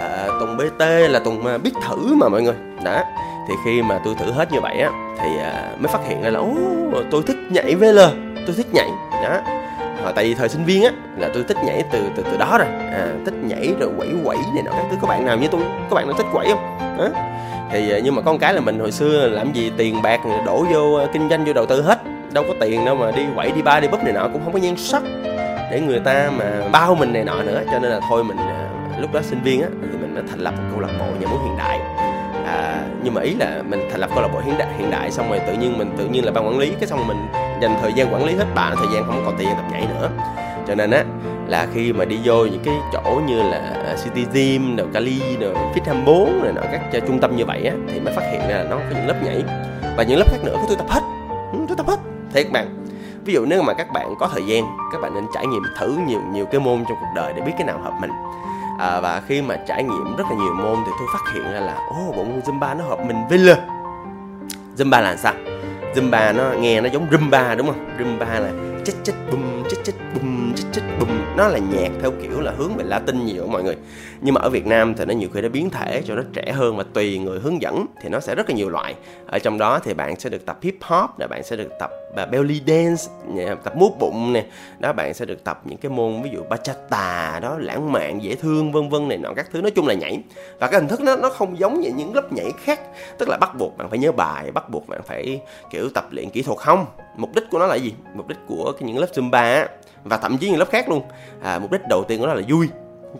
à, 0.06 0.26
tuần 0.40 0.56
BT 0.56 0.84
là 1.10 1.18
tuần 1.18 1.62
biết 1.62 1.72
thử 1.88 2.14
mà 2.14 2.28
mọi 2.28 2.42
người. 2.42 2.54
Đó 2.84 3.02
thì 3.48 3.54
khi 3.64 3.82
mà 3.82 4.00
tôi 4.04 4.14
thử 4.14 4.32
hết 4.32 4.52
như 4.52 4.60
vậy 4.60 4.76
á 4.76 4.90
thì 5.18 5.38
à, 5.38 5.70
mới 5.78 5.88
phát 5.88 6.00
hiện 6.08 6.22
ra 6.22 6.30
là 6.30 6.38
ô 6.38 6.54
tôi 7.10 7.22
thích 7.26 7.36
nhảy 7.50 7.74
VL 7.74 7.98
tôi 8.46 8.54
thích 8.56 8.66
nhảy. 8.72 8.88
Đó 9.22 9.40
Hồi 10.02 10.12
tại 10.14 10.24
vì 10.24 10.34
thời 10.34 10.48
sinh 10.48 10.64
viên 10.64 10.82
á 10.82 10.90
là 11.18 11.30
tôi 11.34 11.44
thích 11.48 11.56
nhảy 11.64 11.82
từ 11.92 12.10
từ 12.16 12.22
từ 12.22 12.36
đó 12.36 12.58
rồi. 12.58 12.68
À, 12.92 13.08
thích 13.24 13.34
nhảy 13.42 13.74
rồi 13.80 13.90
quẩy 13.96 14.08
quẩy 14.24 14.36
này 14.54 14.62
nọ 14.62 14.70
các 14.70 14.84
thứ. 14.90 14.96
Có 15.00 15.08
bạn 15.08 15.26
nào 15.26 15.36
như 15.36 15.48
tôi 15.48 15.60
có 15.90 15.96
bạn 15.96 16.06
nào 16.06 16.16
thích 16.16 16.26
quẩy 16.32 16.48
không? 16.48 16.78
Đó. 16.98 17.08
thì 17.72 17.92
à, 17.92 17.98
nhưng 18.04 18.14
mà 18.14 18.22
con 18.22 18.38
cái 18.38 18.54
là 18.54 18.60
mình 18.60 18.78
hồi 18.78 18.92
xưa 18.92 19.28
làm 19.28 19.52
gì 19.52 19.72
tiền 19.76 20.02
bạc 20.02 20.20
đổ 20.46 20.66
vô 20.72 20.94
à, 20.94 21.06
kinh 21.12 21.28
doanh 21.28 21.44
vô 21.44 21.52
đầu 21.52 21.66
tư 21.66 21.82
hết. 21.82 21.98
Đâu 22.32 22.44
có 22.48 22.54
tiền 22.60 22.84
đâu 22.84 22.96
mà 22.96 23.10
đi 23.10 23.22
quẩy 23.34 23.52
đi 23.52 23.62
ba 23.62 23.80
đi 23.80 23.88
búp 23.88 24.04
này 24.04 24.12
nọ 24.12 24.28
cũng 24.32 24.44
không 24.44 24.52
có 24.52 24.58
nhan 24.58 24.76
sắc 24.76 25.02
để 25.70 25.80
người 25.80 25.98
ta 25.98 26.30
mà 26.38 26.44
bao 26.72 26.94
mình 26.94 27.12
này 27.12 27.24
nọ 27.24 27.42
nữa. 27.42 27.62
Cho 27.72 27.78
nên 27.78 27.90
là 27.90 28.00
thôi 28.08 28.24
mình 28.24 28.36
lúc 29.00 29.12
đó 29.12 29.20
sinh 29.22 29.42
viên 29.42 29.62
á 29.62 29.68
thì 29.92 29.98
mình 29.98 30.14
đã 30.14 30.22
thành 30.30 30.38
lập 30.38 30.54
một 30.56 30.64
câu 30.70 30.80
lạc 30.80 30.92
bộ 30.98 31.06
nhà 31.20 31.26
múa 31.26 31.38
hiện 31.44 31.56
đại. 31.58 31.78
À, 32.46 32.82
nhưng 33.02 33.14
mà 33.14 33.22
ý 33.22 33.34
là 33.34 33.62
mình 33.68 33.80
thành 33.90 34.00
lập 34.00 34.10
câu 34.14 34.22
lạc 34.22 34.28
bộ 34.32 34.40
hiện 34.40 34.54
đại 34.58 34.68
hiện 34.78 34.90
đại 34.90 35.10
xong 35.10 35.28
rồi 35.28 35.38
tự 35.46 35.52
nhiên 35.52 35.78
mình 35.78 35.94
tự 35.98 36.06
nhiên 36.06 36.24
là 36.24 36.32
ban 36.32 36.46
quản 36.46 36.58
lý 36.58 36.72
cái 36.80 36.86
xong 36.86 37.08
mình 37.08 37.26
dành 37.62 37.76
thời 37.82 37.92
gian 37.92 38.14
quản 38.14 38.24
lý 38.24 38.34
hết 38.34 38.44
bạn 38.54 38.74
thời 38.76 38.86
gian 38.94 39.04
không 39.06 39.22
còn 39.24 39.36
tiền 39.38 39.48
tập 39.48 39.64
nhảy 39.72 39.86
nữa. 39.86 40.10
Cho 40.68 40.74
nên 40.74 40.90
á 40.90 41.04
là 41.48 41.66
khi 41.74 41.92
mà 41.92 42.04
đi 42.04 42.18
vô 42.24 42.44
những 42.44 42.62
cái 42.64 42.74
chỗ 42.92 43.20
như 43.26 43.42
là 43.42 43.58
à, 43.86 43.96
City 44.04 44.26
Gym, 44.32 44.76
rồi 44.76 44.86
Cali, 44.92 45.36
rồi 45.40 45.54
Fit 45.54 45.80
24 45.86 46.42
rồi 46.42 46.52
nọ 46.52 46.62
các 46.72 47.02
trung 47.06 47.20
tâm 47.20 47.36
như 47.36 47.44
vậy 47.44 47.66
á 47.66 47.74
thì 47.92 48.00
mới 48.00 48.14
phát 48.14 48.22
hiện 48.32 48.40
ra 48.48 48.56
là 48.56 48.64
nó 48.70 48.76
có 48.76 48.96
những 48.96 49.06
lớp 49.06 49.22
nhảy. 49.24 49.42
Và 49.96 50.02
những 50.02 50.18
lớp 50.18 50.30
khác 50.30 50.38
nữa 50.44 50.56
tôi 50.68 50.76
tập 50.76 50.86
hết. 50.88 51.00
Ừ, 51.52 51.58
tôi 51.68 51.76
tập 51.76 51.86
hết. 51.86 51.98
Thiệt 52.32 52.46
bạn 52.52 52.86
ví 53.24 53.32
dụ 53.32 53.44
nếu 53.46 53.62
mà 53.62 53.74
các 53.74 53.92
bạn 53.92 54.14
có 54.18 54.28
thời 54.32 54.42
gian 54.46 54.64
các 54.92 55.00
bạn 55.00 55.14
nên 55.14 55.26
trải 55.34 55.46
nghiệm 55.46 55.62
thử 55.78 55.98
nhiều 56.06 56.20
nhiều 56.32 56.46
cái 56.46 56.60
môn 56.60 56.84
trong 56.88 56.98
cuộc 57.00 57.12
đời 57.14 57.32
để 57.36 57.42
biết 57.42 57.52
cái 57.58 57.66
nào 57.66 57.78
hợp 57.78 57.92
mình 58.00 58.10
à, 58.78 59.00
và 59.00 59.22
khi 59.28 59.42
mà 59.42 59.56
trải 59.66 59.82
nghiệm 59.82 60.16
rất 60.16 60.24
là 60.30 60.36
nhiều 60.36 60.54
môn 60.54 60.76
thì 60.86 60.92
tôi 60.98 61.08
phát 61.12 61.32
hiện 61.34 61.52
ra 61.52 61.60
là 61.60 61.74
ô 61.74 62.12
bộ 62.16 62.24
môn 62.24 62.40
zumba 62.40 62.76
nó 62.76 62.84
hợp 62.84 62.98
mình 63.06 63.16
với 63.28 63.38
lơ 63.38 63.56
zumba 64.76 65.02
là 65.02 65.16
sao? 65.16 65.34
Zumba 65.94 66.36
nó 66.36 66.52
nghe 66.60 66.80
nó 66.80 66.88
giống 66.88 67.06
rumba 67.12 67.54
đúng 67.54 67.66
không? 67.66 67.88
Rumba 67.98 68.40
là 68.40 68.50
chết 68.84 68.92
chết 69.04 69.12
bum 69.30 69.62
chết 69.70 69.76
chết 69.84 69.92
bum 70.14 70.35
chích 70.56 70.66
chích, 70.72 70.84
bùm. 71.00 71.08
Nó 71.36 71.48
là 71.48 71.58
nhạc 71.58 71.90
theo 72.00 72.12
kiểu 72.22 72.40
là 72.40 72.52
hướng 72.56 72.76
về 72.76 72.84
latin 72.84 73.26
nhiều 73.26 73.46
mọi 73.46 73.62
người. 73.62 73.76
Nhưng 74.20 74.34
mà 74.34 74.40
ở 74.40 74.50
việt 74.50 74.66
nam 74.66 74.94
thì 74.94 75.04
nó 75.04 75.14
nhiều 75.14 75.28
khi 75.34 75.40
nó 75.40 75.48
biến 75.48 75.70
thể 75.70 76.02
cho 76.06 76.14
nó 76.14 76.22
trẻ 76.32 76.52
hơn 76.52 76.76
và 76.76 76.84
tùy 76.92 77.18
người 77.18 77.40
hướng 77.40 77.62
dẫn 77.62 77.86
thì 78.00 78.08
nó 78.08 78.20
sẽ 78.20 78.34
rất 78.34 78.50
là 78.50 78.56
nhiều 78.56 78.68
loại. 78.68 78.94
Ở 79.26 79.38
trong 79.38 79.58
đó 79.58 79.78
thì 79.78 79.94
bạn 79.94 80.20
sẽ 80.20 80.30
được 80.30 80.46
tập 80.46 80.58
hip 80.62 80.76
hop 80.80 81.18
là 81.18 81.26
bạn 81.26 81.42
sẽ 81.42 81.56
được 81.56 81.68
tập 81.78 81.90
và 82.14 82.26
belly 82.26 82.60
dance 82.66 83.04
tập 83.64 83.76
múa 83.76 83.88
bụng 83.98 84.32
nè. 84.32 84.46
Đó, 84.78 84.92
bạn 84.92 85.14
sẽ 85.14 85.24
được 85.24 85.44
tập 85.44 85.60
những 85.64 85.78
cái 85.78 85.90
môn 85.90 86.22
ví 86.22 86.30
dụ 86.32 86.42
bachata, 86.48 87.38
đó, 87.42 87.56
lãng 87.58 87.92
mạn, 87.92 88.22
dễ 88.22 88.34
thương, 88.34 88.72
vân 88.72 88.88
vân 88.88 89.08
này 89.08 89.18
nọ, 89.18 89.34
các 89.36 89.46
thứ. 89.52 89.62
Nói 89.62 89.70
chung 89.70 89.86
là 89.86 89.94
nhảy. 89.94 90.20
Và 90.60 90.66
cái 90.66 90.80
hình 90.80 90.88
thức 90.88 91.00
nó 91.00 91.16
nó 91.16 91.30
không 91.30 91.58
giống 91.58 91.80
như 91.80 91.90
những 91.96 92.14
lớp 92.14 92.32
nhảy 92.32 92.50
khác. 92.64 92.80
Tức 93.18 93.28
là 93.28 93.36
bắt 93.40 93.50
buộc 93.58 93.76
bạn 93.78 93.90
phải 93.90 93.98
nhớ 93.98 94.12
bài, 94.12 94.50
bắt 94.50 94.70
buộc 94.70 94.88
bạn 94.88 95.00
phải, 95.06 95.40
kiểu, 95.70 95.88
tập 95.94 96.06
luyện 96.10 96.30
kỹ 96.30 96.42
thuật 96.42 96.58
không? 96.58 96.86
Mục 97.16 97.34
đích 97.34 97.44
của 97.50 97.58
nó 97.58 97.66
là 97.66 97.74
gì? 97.74 97.94
Mục 98.14 98.28
đích 98.28 98.38
của 98.46 98.72
những 98.80 98.98
lớp 98.98 99.08
zumba 99.14 99.66
và 100.08 100.16
thậm 100.16 100.38
chí 100.38 100.50
những 100.50 100.58
lớp 100.58 100.70
khác 100.70 100.88
luôn. 100.88 101.02
À, 101.42 101.58
mục 101.58 101.72
đích 101.72 101.80
đầu 101.88 102.04
tiên 102.04 102.20
của 102.20 102.26
nó 102.26 102.34
là 102.34 102.42
vui. 102.48 102.68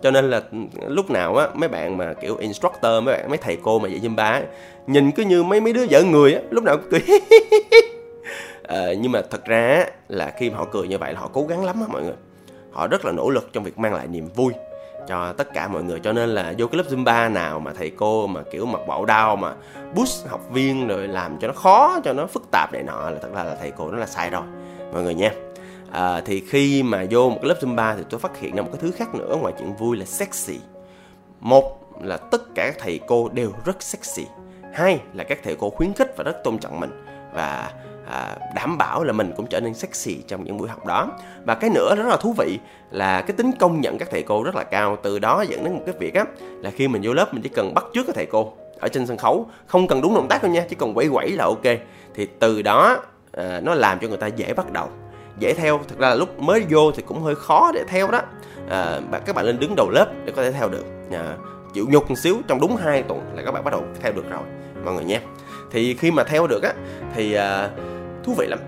Cho 0.01 0.11
nên 0.11 0.29
là 0.29 0.41
lúc 0.87 1.09
nào 1.09 1.35
á 1.35 1.47
mấy 1.53 1.69
bạn 1.69 1.97
mà 1.97 2.13
kiểu 2.13 2.35
instructor 2.37 3.03
mấy 3.03 3.15
bạn 3.15 3.29
mấy 3.29 3.37
thầy 3.37 3.57
cô 3.63 3.79
mà 3.79 3.89
dạy 3.89 3.99
zumba 3.99 4.31
á, 4.31 4.41
nhìn 4.87 5.11
cứ 5.11 5.23
như 5.23 5.43
mấy 5.43 5.61
mấy 5.61 5.73
đứa 5.73 5.85
vợ 5.89 6.03
người 6.03 6.33
á 6.33 6.41
lúc 6.49 6.63
nào 6.63 6.77
cũng 6.77 6.87
cười. 6.91 7.19
À, 8.63 8.93
nhưng 8.99 9.11
mà 9.11 9.21
thật 9.31 9.45
ra 9.45 9.85
là 10.07 10.33
khi 10.37 10.49
mà 10.49 10.57
họ 10.57 10.65
cười 10.71 10.87
như 10.87 10.97
vậy 10.97 11.13
là 11.13 11.19
họ 11.19 11.29
cố 11.33 11.43
gắng 11.43 11.65
lắm 11.65 11.75
á 11.81 11.87
mọi 11.91 12.03
người. 12.03 12.15
Họ 12.71 12.87
rất 12.87 13.05
là 13.05 13.11
nỗ 13.11 13.29
lực 13.29 13.49
trong 13.53 13.63
việc 13.63 13.79
mang 13.79 13.93
lại 13.93 14.07
niềm 14.07 14.29
vui 14.35 14.53
cho 15.07 15.33
tất 15.33 15.53
cả 15.53 15.67
mọi 15.67 15.83
người. 15.83 15.99
Cho 15.99 16.13
nên 16.13 16.29
là 16.29 16.53
vô 16.57 16.67
cái 16.67 16.77
lớp 16.77 16.83
zumba 16.89 17.33
nào 17.33 17.59
mà 17.59 17.73
thầy 17.73 17.89
cô 17.89 18.27
mà 18.27 18.41
kiểu 18.51 18.65
mặc 18.65 18.81
bộ 18.87 19.05
đau 19.05 19.35
mà 19.35 19.53
push 19.95 20.27
học 20.27 20.41
viên 20.51 20.87
rồi 20.87 21.07
làm 21.07 21.37
cho 21.39 21.47
nó 21.47 21.53
khó 21.53 21.99
cho 22.03 22.13
nó 22.13 22.27
phức 22.27 22.43
tạp 22.51 22.73
này 22.73 22.83
nọ 22.83 23.09
là 23.09 23.19
thật 23.21 23.29
ra 23.35 23.43
là 23.43 23.55
thầy 23.59 23.71
cô 23.71 23.91
nó 23.91 23.97
là 23.97 24.05
sai 24.05 24.29
rồi. 24.29 24.43
Mọi 24.93 25.03
người 25.03 25.13
nha 25.13 25.31
à, 25.91 26.21
thì 26.25 26.43
khi 26.49 26.83
mà 26.83 27.05
vô 27.09 27.29
một 27.29 27.37
cái 27.41 27.49
lớp 27.49 27.57
zumba 27.61 27.95
thì 27.97 28.03
tôi 28.09 28.19
phát 28.19 28.39
hiện 28.39 28.55
ra 28.55 28.61
một 28.61 28.69
cái 28.71 28.81
thứ 28.81 28.91
khác 28.91 29.15
nữa 29.15 29.35
ngoài 29.41 29.53
chuyện 29.59 29.75
vui 29.75 29.97
là 29.97 30.05
sexy. 30.05 30.59
Một 31.39 31.79
là 32.01 32.17
tất 32.17 32.55
cả 32.55 32.65
các 32.65 32.75
thầy 32.79 32.99
cô 33.07 33.29
đều 33.33 33.51
rất 33.65 33.83
sexy. 33.83 34.25
Hai 34.73 34.99
là 35.13 35.23
các 35.23 35.39
thầy 35.43 35.55
cô 35.55 35.69
khuyến 35.69 35.93
khích 35.93 36.13
và 36.17 36.23
rất 36.23 36.43
tôn 36.43 36.57
trọng 36.57 36.79
mình. 36.79 37.03
Và 37.33 37.71
à, 38.09 38.37
đảm 38.55 38.77
bảo 38.77 39.03
là 39.03 39.13
mình 39.13 39.33
cũng 39.37 39.47
trở 39.47 39.59
nên 39.59 39.73
sexy 39.73 40.21
trong 40.27 40.43
những 40.43 40.57
buổi 40.57 40.69
học 40.69 40.85
đó. 40.85 41.07
Và 41.45 41.55
cái 41.55 41.69
nữa 41.69 41.95
rất 41.95 42.07
là 42.07 42.17
thú 42.17 42.33
vị 42.37 42.59
là 42.91 43.21
cái 43.21 43.31
tính 43.37 43.51
công 43.59 43.81
nhận 43.81 43.97
các 43.97 44.07
thầy 44.11 44.23
cô 44.23 44.43
rất 44.43 44.55
là 44.55 44.63
cao. 44.63 44.95
Từ 45.03 45.19
đó 45.19 45.45
dẫn 45.49 45.63
đến 45.63 45.73
một 45.73 45.81
cái 45.85 45.95
việc 45.99 46.13
á 46.13 46.25
là 46.39 46.71
khi 46.71 46.87
mình 46.87 47.01
vô 47.05 47.13
lớp 47.13 47.33
mình 47.33 47.41
chỉ 47.43 47.49
cần 47.49 47.73
bắt 47.73 47.85
trước 47.93 48.03
các 48.07 48.15
thầy 48.15 48.25
cô 48.25 48.53
ở 48.79 48.87
trên 48.87 49.07
sân 49.07 49.17
khấu 49.17 49.49
không 49.67 49.87
cần 49.87 50.01
đúng 50.01 50.15
động 50.15 50.27
tác 50.29 50.43
đâu 50.43 50.51
nha 50.51 50.65
chỉ 50.69 50.75
cần 50.75 50.93
quẩy 50.93 51.09
quẩy 51.09 51.31
là 51.31 51.45
ok. 51.45 51.63
Thì 52.13 52.27
từ 52.39 52.61
đó 52.61 52.97
à, 53.31 53.59
nó 53.63 53.73
làm 53.73 53.99
cho 53.99 54.07
người 54.07 54.17
ta 54.17 54.27
dễ 54.27 54.53
bắt 54.53 54.71
đầu 54.71 54.89
dễ 55.39 55.53
theo. 55.53 55.79
Thực 55.87 55.99
ra 55.99 56.09
là 56.09 56.15
lúc 56.15 56.39
mới 56.39 56.65
vô 56.69 56.91
thì 56.91 57.03
cũng 57.07 57.21
hơi 57.21 57.35
khó 57.35 57.71
để 57.73 57.83
theo 57.87 58.11
đó. 58.11 58.21
À, 58.69 58.99
các 59.25 59.35
bạn 59.35 59.45
lên 59.45 59.59
đứng 59.59 59.75
đầu 59.75 59.89
lớp 59.89 60.07
để 60.25 60.33
có 60.35 60.43
thể 60.43 60.51
theo 60.51 60.69
được. 60.69 60.85
À, 61.11 61.35
chịu 61.73 61.85
nhục 61.89 62.09
một 62.09 62.15
xíu 62.17 62.37
trong 62.47 62.59
đúng 62.61 62.75
hai 62.75 63.03
tuần 63.03 63.21
là 63.35 63.41
các 63.45 63.51
bạn 63.51 63.63
bắt 63.63 63.71
đầu 63.71 63.83
theo 64.01 64.11
được 64.11 64.29
rồi 64.29 64.41
mọi 64.85 64.93
người 64.93 65.03
nhé. 65.03 65.21
Thì 65.71 65.93
khi 65.93 66.11
mà 66.11 66.23
theo 66.23 66.47
được 66.47 66.63
á 66.63 66.73
thì 67.15 67.33
à, 67.33 67.69
thú 68.23 68.33
vị 68.37 68.47
lắm. 68.47 68.59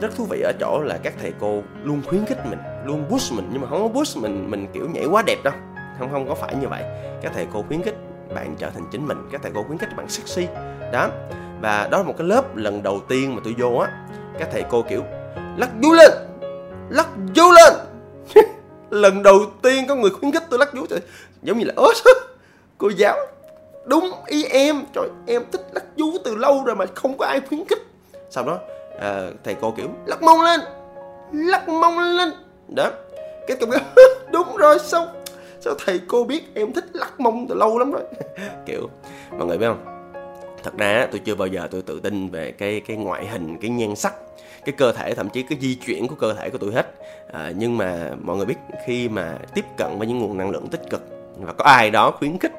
Rất 0.00 0.16
thú 0.16 0.26
vị 0.30 0.40
ở 0.40 0.52
chỗ 0.60 0.80
là 0.84 0.98
các 1.02 1.14
thầy 1.20 1.32
cô 1.40 1.62
luôn 1.82 2.02
khuyến 2.06 2.26
khích 2.26 2.46
mình 2.46 2.58
luôn 2.84 3.04
push 3.08 3.32
mình. 3.32 3.48
Nhưng 3.52 3.62
mà 3.62 3.68
không 3.68 3.82
có 3.82 4.00
push 4.00 4.16
mình 4.16 4.50
mình 4.50 4.66
kiểu 4.72 4.88
nhảy 4.88 5.06
quá 5.06 5.22
đẹp 5.26 5.38
đâu. 5.44 5.54
Không 5.98 6.10
không 6.10 6.28
có 6.28 6.34
phải 6.34 6.54
như 6.54 6.68
vậy. 6.68 6.82
Các 7.22 7.32
thầy 7.34 7.46
cô 7.52 7.64
khuyến 7.68 7.82
khích 7.82 7.96
bạn 8.34 8.54
trở 8.58 8.70
thành 8.70 8.84
chính 8.92 9.06
mình. 9.06 9.28
Các 9.32 9.42
thầy 9.42 9.52
cô 9.54 9.62
khuyến 9.62 9.78
khích 9.78 9.96
bạn 9.96 10.08
sexy. 10.08 10.46
Đó. 10.92 11.08
Và 11.60 11.88
đó 11.90 11.98
là 11.98 12.04
một 12.04 12.14
cái 12.18 12.26
lớp 12.26 12.56
lần 12.56 12.82
đầu 12.82 13.00
tiên 13.08 13.34
mà 13.34 13.40
tôi 13.44 13.54
vô 13.58 13.74
á 13.76 13.90
các 14.38 14.48
thầy 14.52 14.64
cô 14.70 14.82
kiểu 14.82 15.02
lắc 15.58 15.70
vú 15.82 15.92
lên. 15.92 16.10
Lắc 16.90 17.08
vú 17.36 17.52
lên. 17.52 17.74
Lần 18.90 19.22
đầu 19.22 19.38
tiên 19.62 19.84
có 19.88 19.94
người 19.94 20.10
khuyến 20.10 20.32
khích 20.32 20.42
tôi 20.50 20.58
lắc 20.58 20.74
vú 20.74 20.86
thì 20.90 20.96
giống 21.42 21.58
như 21.58 21.64
là 21.64 21.72
ớt 21.76 21.92
cô 22.78 22.88
giáo 22.88 23.16
đúng 23.84 24.10
ý 24.26 24.44
em. 24.44 24.84
Trời 24.94 25.08
em 25.26 25.42
thích 25.52 25.66
lắc 25.72 25.84
vú 25.96 26.18
từ 26.24 26.34
lâu 26.36 26.64
rồi 26.64 26.76
mà 26.76 26.86
không 26.94 27.18
có 27.18 27.26
ai 27.26 27.40
khuyến 27.40 27.64
khích. 27.64 27.82
Sau 28.30 28.44
đó 28.44 28.58
à, 29.00 29.30
thầy 29.44 29.56
cô 29.60 29.74
kiểu 29.76 29.88
lắc 30.06 30.22
mông 30.22 30.42
lên. 30.42 30.60
Lắc 31.32 31.68
mông 31.68 31.98
lên. 31.98 32.28
Đó. 32.76 32.90
Cái 33.46 33.56
cậu 33.60 33.70
đúng 34.32 34.56
rồi 34.56 34.78
sao? 34.78 35.06
Sao 35.60 35.74
thầy 35.86 36.00
cô 36.08 36.24
biết 36.24 36.54
em 36.54 36.72
thích 36.72 36.84
lắc 36.92 37.20
mông 37.20 37.46
từ 37.48 37.54
lâu 37.54 37.78
lắm 37.78 37.92
rồi? 37.92 38.02
Kiểu 38.66 38.88
mọi 39.38 39.46
người 39.46 39.58
biết 39.58 39.66
không? 39.66 40.12
Thật 40.62 40.78
ra 40.78 41.08
tôi 41.10 41.20
chưa 41.24 41.34
bao 41.34 41.48
giờ 41.48 41.68
tôi 41.70 41.82
tự 41.82 42.00
tin 42.00 42.28
về 42.28 42.52
cái 42.52 42.82
cái 42.86 42.96
ngoại 42.96 43.26
hình 43.26 43.58
cái 43.60 43.70
nhan 43.70 43.96
sắc 43.96 44.14
cái 44.68 44.76
cơ 44.76 44.92
thể 44.92 45.14
thậm 45.14 45.28
chí 45.28 45.42
cái 45.42 45.58
di 45.60 45.74
chuyển 45.74 46.08
của 46.08 46.14
cơ 46.14 46.34
thể 46.34 46.50
của 46.50 46.58
tụi 46.58 46.72
hết. 46.72 46.94
À, 47.32 47.52
nhưng 47.56 47.76
mà 47.76 48.10
mọi 48.22 48.36
người 48.36 48.46
biết 48.46 48.58
khi 48.86 49.08
mà 49.08 49.38
tiếp 49.54 49.64
cận 49.76 49.98
với 49.98 50.06
những 50.06 50.18
nguồn 50.18 50.38
năng 50.38 50.50
lượng 50.50 50.68
tích 50.68 50.82
cực 50.90 51.02
và 51.38 51.52
có 51.52 51.64
ai 51.64 51.90
đó 51.90 52.10
khuyến 52.10 52.38
khích 52.38 52.52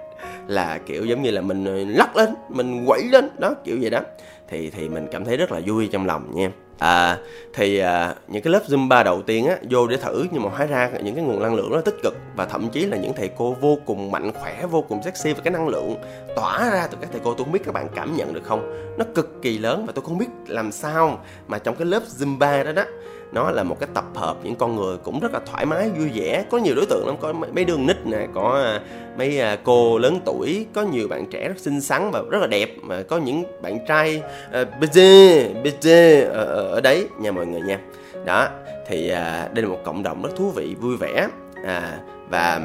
là 0.47 0.79
kiểu 0.85 1.05
giống 1.05 1.21
như 1.21 1.31
là 1.31 1.41
mình 1.41 1.89
lắc 1.89 2.15
lên 2.15 2.29
mình 2.49 2.85
quẩy 2.87 3.03
lên 3.03 3.29
đó 3.39 3.55
kiểu 3.63 3.77
vậy 3.81 3.89
đó 3.89 3.99
thì 4.47 4.69
thì 4.69 4.89
mình 4.89 5.07
cảm 5.11 5.25
thấy 5.25 5.37
rất 5.37 5.51
là 5.51 5.61
vui 5.65 5.89
trong 5.91 6.05
lòng 6.05 6.35
nha 6.35 6.51
à, 6.79 7.17
thì 7.53 7.77
à, 7.79 8.15
những 8.27 8.43
cái 8.43 8.53
lớp 8.53 8.61
zumba 8.67 9.03
đầu 9.03 9.21
tiên 9.21 9.47
á 9.47 9.55
vô 9.69 9.87
để 9.87 9.97
thử 9.97 10.25
nhưng 10.31 10.43
mà 10.43 10.49
hóa 10.49 10.65
ra 10.65 10.89
những 11.03 11.15
cái 11.15 11.23
nguồn 11.23 11.41
năng 11.41 11.55
lượng 11.55 11.71
nó 11.71 11.81
tích 11.81 11.95
cực 12.03 12.15
và 12.35 12.45
thậm 12.45 12.69
chí 12.69 12.85
là 12.85 12.97
những 12.97 13.13
thầy 13.13 13.29
cô 13.37 13.55
vô 13.61 13.77
cùng 13.85 14.11
mạnh 14.11 14.31
khỏe 14.33 14.65
vô 14.71 14.81
cùng 14.81 15.03
sexy 15.03 15.33
và 15.33 15.41
cái 15.43 15.53
năng 15.53 15.67
lượng 15.67 15.95
tỏa 16.35 16.69
ra 16.69 16.87
từ 16.91 16.97
các 17.01 17.09
thầy 17.11 17.21
cô. 17.23 17.33
Tôi 17.33 17.43
không 17.45 17.53
biết 17.53 17.61
các 17.65 17.73
bạn 17.73 17.87
cảm 17.95 18.15
nhận 18.15 18.33
được 18.33 18.43
không? 18.43 18.93
Nó 18.97 19.05
cực 19.15 19.41
kỳ 19.41 19.57
lớn 19.57 19.85
và 19.85 19.93
tôi 19.95 20.03
không 20.05 20.17
biết 20.17 20.29
làm 20.47 20.71
sao 20.71 21.19
mà 21.47 21.59
trong 21.59 21.75
cái 21.75 21.85
lớp 21.85 22.03
zumba 22.19 22.63
đó 22.63 22.71
đó 22.71 22.83
nó 23.31 23.51
là 23.51 23.63
một 23.63 23.79
cái 23.79 23.89
tập 23.93 24.05
hợp 24.15 24.37
những 24.43 24.55
con 24.55 24.75
người 24.75 24.97
cũng 24.97 25.19
rất 25.19 25.33
là 25.33 25.39
thoải 25.45 25.65
mái 25.65 25.89
vui 25.89 26.09
vẻ. 26.13 26.45
Có 26.51 26.57
nhiều 26.57 26.75
đối 26.75 26.85
tượng 26.85 27.07
lắm 27.07 27.15
có 27.19 27.33
mấy 27.33 27.65
đường 27.65 27.87
nít 27.87 27.97
nè 28.05 28.27
có 28.33 28.61
à, 28.63 28.81
mấy 29.17 29.39
à, 29.39 29.57
cô 29.63 29.97
lớn 29.97 30.19
tuổi 30.25 30.65
có 30.73 30.81
nhiều 30.81 31.07
bạn 31.07 31.25
trẻ 31.25 31.47
rất 31.47 31.57
xinh 31.59 31.81
xắn 31.81 32.11
và 32.11 32.21
rất 32.29 32.39
là 32.39 32.47
đẹp 32.47 32.69
mà 32.81 33.03
có 33.09 33.17
những 33.17 33.43
bạn 33.61 33.85
trai 33.87 34.23
uh, 34.61 34.67
bê 34.95 35.53
bê 35.63 36.21
ở, 36.23 36.45
ở 36.45 36.81
đấy 36.81 37.07
nha 37.19 37.31
mọi 37.31 37.45
người 37.45 37.61
nha. 37.61 37.79
Đó 38.25 38.47
thì 38.87 39.11
uh, 39.11 39.53
đây 39.53 39.63
là 39.63 39.67
một 39.67 39.79
cộng 39.83 40.03
đồng 40.03 40.21
rất 40.21 40.29
thú 40.35 40.49
vị 40.49 40.75
vui 40.79 40.97
vẻ 40.97 41.27
à, 41.65 41.99
và 42.29 42.61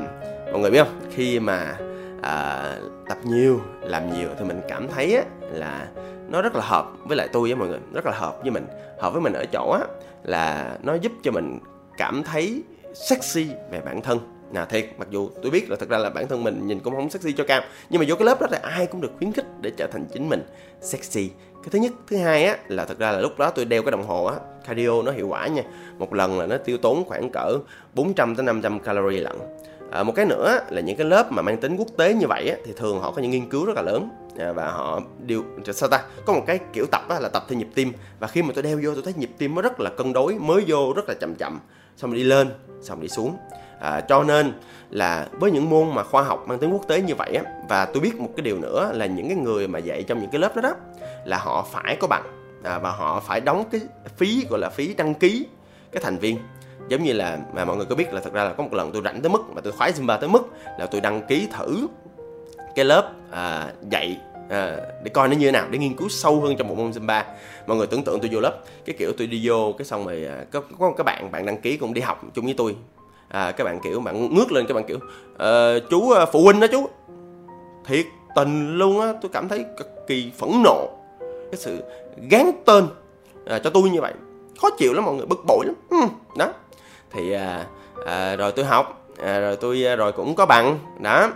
mọi 0.52 0.60
người 0.60 0.70
biết 0.70 0.78
không? 0.78 1.00
Khi 1.14 1.40
mà 1.40 1.76
à, 2.22 2.64
tập 3.08 3.18
nhiều 3.24 3.60
làm 3.82 4.12
nhiều 4.12 4.28
thì 4.38 4.44
mình 4.44 4.60
cảm 4.68 4.88
thấy 4.88 5.16
á, 5.16 5.22
là 5.52 5.86
nó 6.28 6.42
rất 6.42 6.54
là 6.54 6.64
hợp 6.64 6.86
với 7.04 7.16
lại 7.16 7.28
tôi 7.32 7.48
với 7.48 7.56
mọi 7.56 7.68
người 7.68 7.78
rất 7.92 8.06
là 8.06 8.12
hợp 8.12 8.42
với 8.42 8.50
mình 8.50 8.66
hợp 8.98 9.12
với 9.12 9.22
mình 9.22 9.32
ở 9.32 9.44
chỗ 9.52 9.70
á 9.70 9.80
là 10.24 10.78
nó 10.82 10.94
giúp 10.94 11.12
cho 11.22 11.30
mình 11.30 11.58
cảm 11.98 12.22
thấy 12.22 12.62
sexy 12.94 13.48
về 13.70 13.80
bản 13.80 14.02
thân. 14.02 14.18
Nè 14.52 14.66
thiệt 14.68 14.86
mặc 14.98 15.08
dù 15.10 15.30
tôi 15.42 15.50
biết 15.50 15.70
là 15.70 15.76
thật 15.76 15.88
ra 15.88 15.98
là 15.98 16.10
bản 16.10 16.28
thân 16.28 16.44
mình 16.44 16.66
nhìn 16.66 16.80
cũng 16.80 16.94
không 16.94 17.10
sexy 17.10 17.32
cho 17.32 17.44
cao 17.48 17.62
nhưng 17.90 18.00
mà 18.00 18.06
vô 18.08 18.16
cái 18.16 18.26
lớp 18.26 18.40
đó 18.40 18.46
là 18.50 18.58
ai 18.62 18.86
cũng 18.86 19.00
được 19.00 19.12
khuyến 19.18 19.32
khích 19.32 19.46
để 19.60 19.70
trở 19.76 19.86
thành 19.86 20.04
chính 20.12 20.28
mình 20.28 20.42
sexy. 20.80 21.30
Cái 21.62 21.68
thứ 21.70 21.78
nhất 21.78 21.92
thứ 22.06 22.16
hai 22.16 22.44
á 22.44 22.56
là 22.68 22.84
thật 22.84 22.98
ra 22.98 23.12
là 23.12 23.20
lúc 23.20 23.38
đó 23.38 23.50
tôi 23.50 23.64
đeo 23.64 23.82
cái 23.82 23.90
đồng 23.90 24.06
hồ 24.06 24.24
á 24.24 24.36
cardio 24.66 25.02
nó 25.02 25.12
hiệu 25.12 25.28
quả 25.28 25.46
nha. 25.46 25.62
Một 25.98 26.14
lần 26.14 26.38
là 26.38 26.46
nó 26.46 26.56
tiêu 26.56 26.78
tốn 26.78 27.04
khoảng 27.04 27.30
cỡ 27.30 27.58
400 27.94 28.36
tới 28.36 28.44
500 28.44 28.80
calorie 28.80 29.20
lận. 29.20 29.36
À, 29.90 30.02
một 30.02 30.12
cái 30.14 30.26
nữa 30.26 30.58
là 30.70 30.80
những 30.80 30.96
cái 30.96 31.06
lớp 31.06 31.32
mà 31.32 31.42
mang 31.42 31.56
tính 31.56 31.76
quốc 31.76 31.88
tế 31.96 32.14
như 32.14 32.26
vậy 32.26 32.48
á, 32.48 32.56
thì 32.64 32.72
thường 32.76 33.00
họ 33.00 33.10
có 33.10 33.22
những 33.22 33.30
nghiên 33.30 33.48
cứu 33.48 33.64
rất 33.64 33.76
là 33.76 33.82
lớn. 33.82 34.08
Ờ, 34.38 34.52
và 34.52 34.70
họ 34.70 35.00
điều 35.26 35.44
sao 35.74 35.88
ta? 35.88 36.02
Có 36.26 36.32
một 36.32 36.42
cái 36.46 36.58
kiểu 36.72 36.86
tập 36.92 37.02
á, 37.08 37.18
là 37.20 37.28
tập 37.28 37.44
theo 37.48 37.58
nhịp 37.58 37.68
tim. 37.74 37.92
Và 38.20 38.26
khi 38.26 38.42
mà 38.42 38.50
tôi 38.54 38.62
đeo 38.62 38.80
vô 38.82 38.94
tôi 38.94 39.02
thấy 39.02 39.14
nhịp 39.16 39.30
tim 39.38 39.54
nó 39.54 39.62
rất 39.62 39.80
là 39.80 39.90
cân 39.90 40.12
đối 40.12 40.34
mới 40.34 40.64
vô 40.66 40.92
rất 40.96 41.08
là 41.08 41.14
chậm 41.14 41.34
chậm. 41.34 41.60
Xong 41.96 42.10
rồi 42.10 42.18
đi 42.18 42.24
lên 42.24 42.48
xong 42.82 42.98
rồi 42.98 43.02
đi 43.02 43.08
xuống. 43.08 43.36
À, 43.80 44.00
cho 44.00 44.22
nên 44.22 44.52
là 44.90 45.28
với 45.32 45.50
những 45.50 45.70
môn 45.70 45.94
mà 45.94 46.04
khoa 46.04 46.22
học 46.22 46.44
mang 46.48 46.58
tính 46.58 46.72
quốc 46.72 46.88
tế 46.88 47.02
như 47.02 47.14
vậy 47.14 47.34
á 47.34 47.52
và 47.68 47.84
tôi 47.84 48.00
biết 48.00 48.20
một 48.20 48.30
cái 48.36 48.44
điều 48.44 48.58
nữa 48.58 48.90
là 48.94 49.06
những 49.06 49.28
cái 49.28 49.36
người 49.36 49.68
mà 49.68 49.78
dạy 49.78 50.02
trong 50.02 50.20
những 50.20 50.30
cái 50.30 50.40
lớp 50.40 50.56
đó 50.56 50.62
đó 50.62 50.74
là 51.24 51.38
họ 51.38 51.66
phải 51.72 51.96
có 52.00 52.06
bằng. 52.06 52.22
À, 52.62 52.78
và 52.78 52.90
họ 52.90 53.20
phải 53.26 53.40
đóng 53.40 53.64
cái 53.70 53.80
phí 54.16 54.46
gọi 54.50 54.58
là 54.58 54.70
phí 54.70 54.94
đăng 54.94 55.14
ký 55.14 55.46
cái 55.92 56.02
thành 56.02 56.18
viên. 56.18 56.38
Giống 56.88 57.02
như 57.02 57.12
là 57.12 57.38
mà 57.54 57.64
mọi 57.64 57.76
người 57.76 57.86
có 57.86 57.94
biết 57.94 58.12
là 58.12 58.20
thật 58.20 58.32
ra 58.32 58.44
là 58.44 58.52
có 58.52 58.62
một 58.62 58.72
lần 58.72 58.92
tôi 58.92 59.02
rảnh 59.04 59.20
tới 59.22 59.30
mức 59.30 59.42
mà 59.54 59.60
tôi 59.60 59.72
khoái 59.72 59.92
Zumba 59.92 60.18
tới 60.18 60.28
mức 60.28 60.42
là 60.78 60.86
tôi 60.86 61.00
đăng 61.00 61.26
ký 61.26 61.48
thử 61.58 61.86
cái 62.74 62.84
lớp 62.84 63.12
à, 63.30 63.72
dạy 63.90 64.18
à, 64.50 64.76
để 65.02 65.10
coi 65.14 65.28
nó 65.28 65.36
như 65.36 65.46
thế 65.46 65.52
nào 65.52 65.66
để 65.70 65.78
nghiên 65.78 65.96
cứu 65.96 66.08
sâu 66.08 66.40
hơn 66.40 66.56
trong 66.56 66.68
bộ 66.68 66.74
môn 66.74 66.90
Zumba. 66.90 67.22
Mọi 67.66 67.76
người 67.76 67.86
tưởng 67.86 68.04
tượng 68.04 68.20
tôi 68.20 68.30
vô 68.32 68.40
lớp 68.40 68.58
cái 68.84 68.96
kiểu 68.98 69.12
tôi 69.18 69.26
đi 69.26 69.40
vô 69.48 69.72
cái 69.78 69.84
xong 69.84 70.06
rồi 70.06 70.24
à, 70.24 70.44
có 70.50 70.62
có 70.78 70.92
các 70.96 71.04
bạn 71.04 71.30
bạn 71.32 71.46
đăng 71.46 71.60
ký 71.60 71.76
cũng 71.76 71.94
đi 71.94 72.00
học 72.00 72.22
chung 72.34 72.44
với 72.44 72.54
tôi. 72.56 72.76
À, 73.28 73.52
các 73.52 73.64
bạn 73.64 73.80
kiểu 73.84 74.00
bạn 74.00 74.34
ngước 74.34 74.52
lên 74.52 74.66
các 74.66 74.74
bạn 74.74 74.84
kiểu 74.84 74.98
ờ, 75.36 75.76
à, 75.76 75.78
chú 75.90 76.14
phụ 76.32 76.42
huynh 76.42 76.60
đó 76.60 76.66
chú. 76.72 76.88
Thiệt 77.86 78.06
tình 78.34 78.78
luôn 78.78 79.00
á 79.00 79.12
tôi 79.22 79.30
cảm 79.32 79.48
thấy 79.48 79.64
cực 79.78 79.88
kỳ 80.06 80.32
phẫn 80.38 80.50
nộ 80.64 80.88
cái 81.20 81.56
sự 81.56 81.82
gán 82.30 82.50
tên 82.64 82.86
à, 83.46 83.58
cho 83.58 83.70
tôi 83.70 83.90
như 83.90 84.00
vậy. 84.00 84.12
Khó 84.62 84.70
chịu 84.78 84.92
lắm 84.92 85.04
mọi 85.04 85.14
người 85.14 85.26
bực 85.26 85.44
bội 85.46 85.66
lắm. 85.66 85.74
Ừ, 85.90 85.98
đó. 86.38 86.52
Thì 87.12 87.32
à, 87.32 87.66
à, 88.06 88.36
rồi 88.36 88.52
tôi 88.52 88.64
học 88.64 89.06
à, 89.22 89.40
rồi 89.40 89.56
tôi 89.56 89.86
à, 89.86 89.96
rồi 89.96 90.12
cũng 90.12 90.34
có 90.34 90.46
bằng 90.46 90.78
đó 91.00 91.32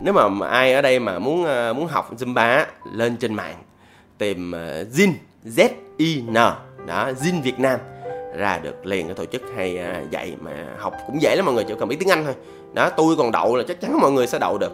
nếu 0.00 0.14
mà 0.14 0.48
ai 0.48 0.72
ở 0.72 0.82
đây 0.82 0.98
mà 0.98 1.18
muốn 1.18 1.44
ờ, 1.44 1.72
muốn 1.72 1.86
học 1.86 2.14
Zumba 2.18 2.64
lên 2.92 3.16
trên 3.16 3.34
mạng, 3.34 3.56
tìm 4.18 4.52
ờ, 4.52 4.84
Zin, 4.92 5.12
Z 5.44 5.68
I 5.96 6.22
N, 6.28 6.34
đó, 6.34 6.58
Zin 7.20 7.42
Việt 7.42 7.58
Nam, 7.58 7.80
ra 8.36 8.58
được 8.58 8.86
liền 8.86 9.06
cái 9.06 9.14
tổ 9.14 9.24
chức 9.24 9.42
hay 9.56 9.78
à, 9.78 10.02
dạy 10.10 10.36
mà 10.40 10.52
học 10.78 10.94
cũng 11.06 11.22
dễ 11.22 11.36
lắm 11.36 11.44
mọi 11.44 11.54
người, 11.54 11.64
chỉ 11.68 11.74
cần 11.78 11.88
biết 11.88 11.96
tiếng 12.00 12.10
Anh 12.10 12.24
thôi. 12.24 12.34
Đó, 12.74 12.90
tôi 12.90 13.16
còn 13.16 13.32
đậu 13.32 13.56
là 13.56 13.64
chắc 13.68 13.80
chắn 13.80 13.98
mọi 14.00 14.12
người 14.12 14.26
sẽ 14.26 14.38
đậu 14.38 14.58
được 14.58 14.72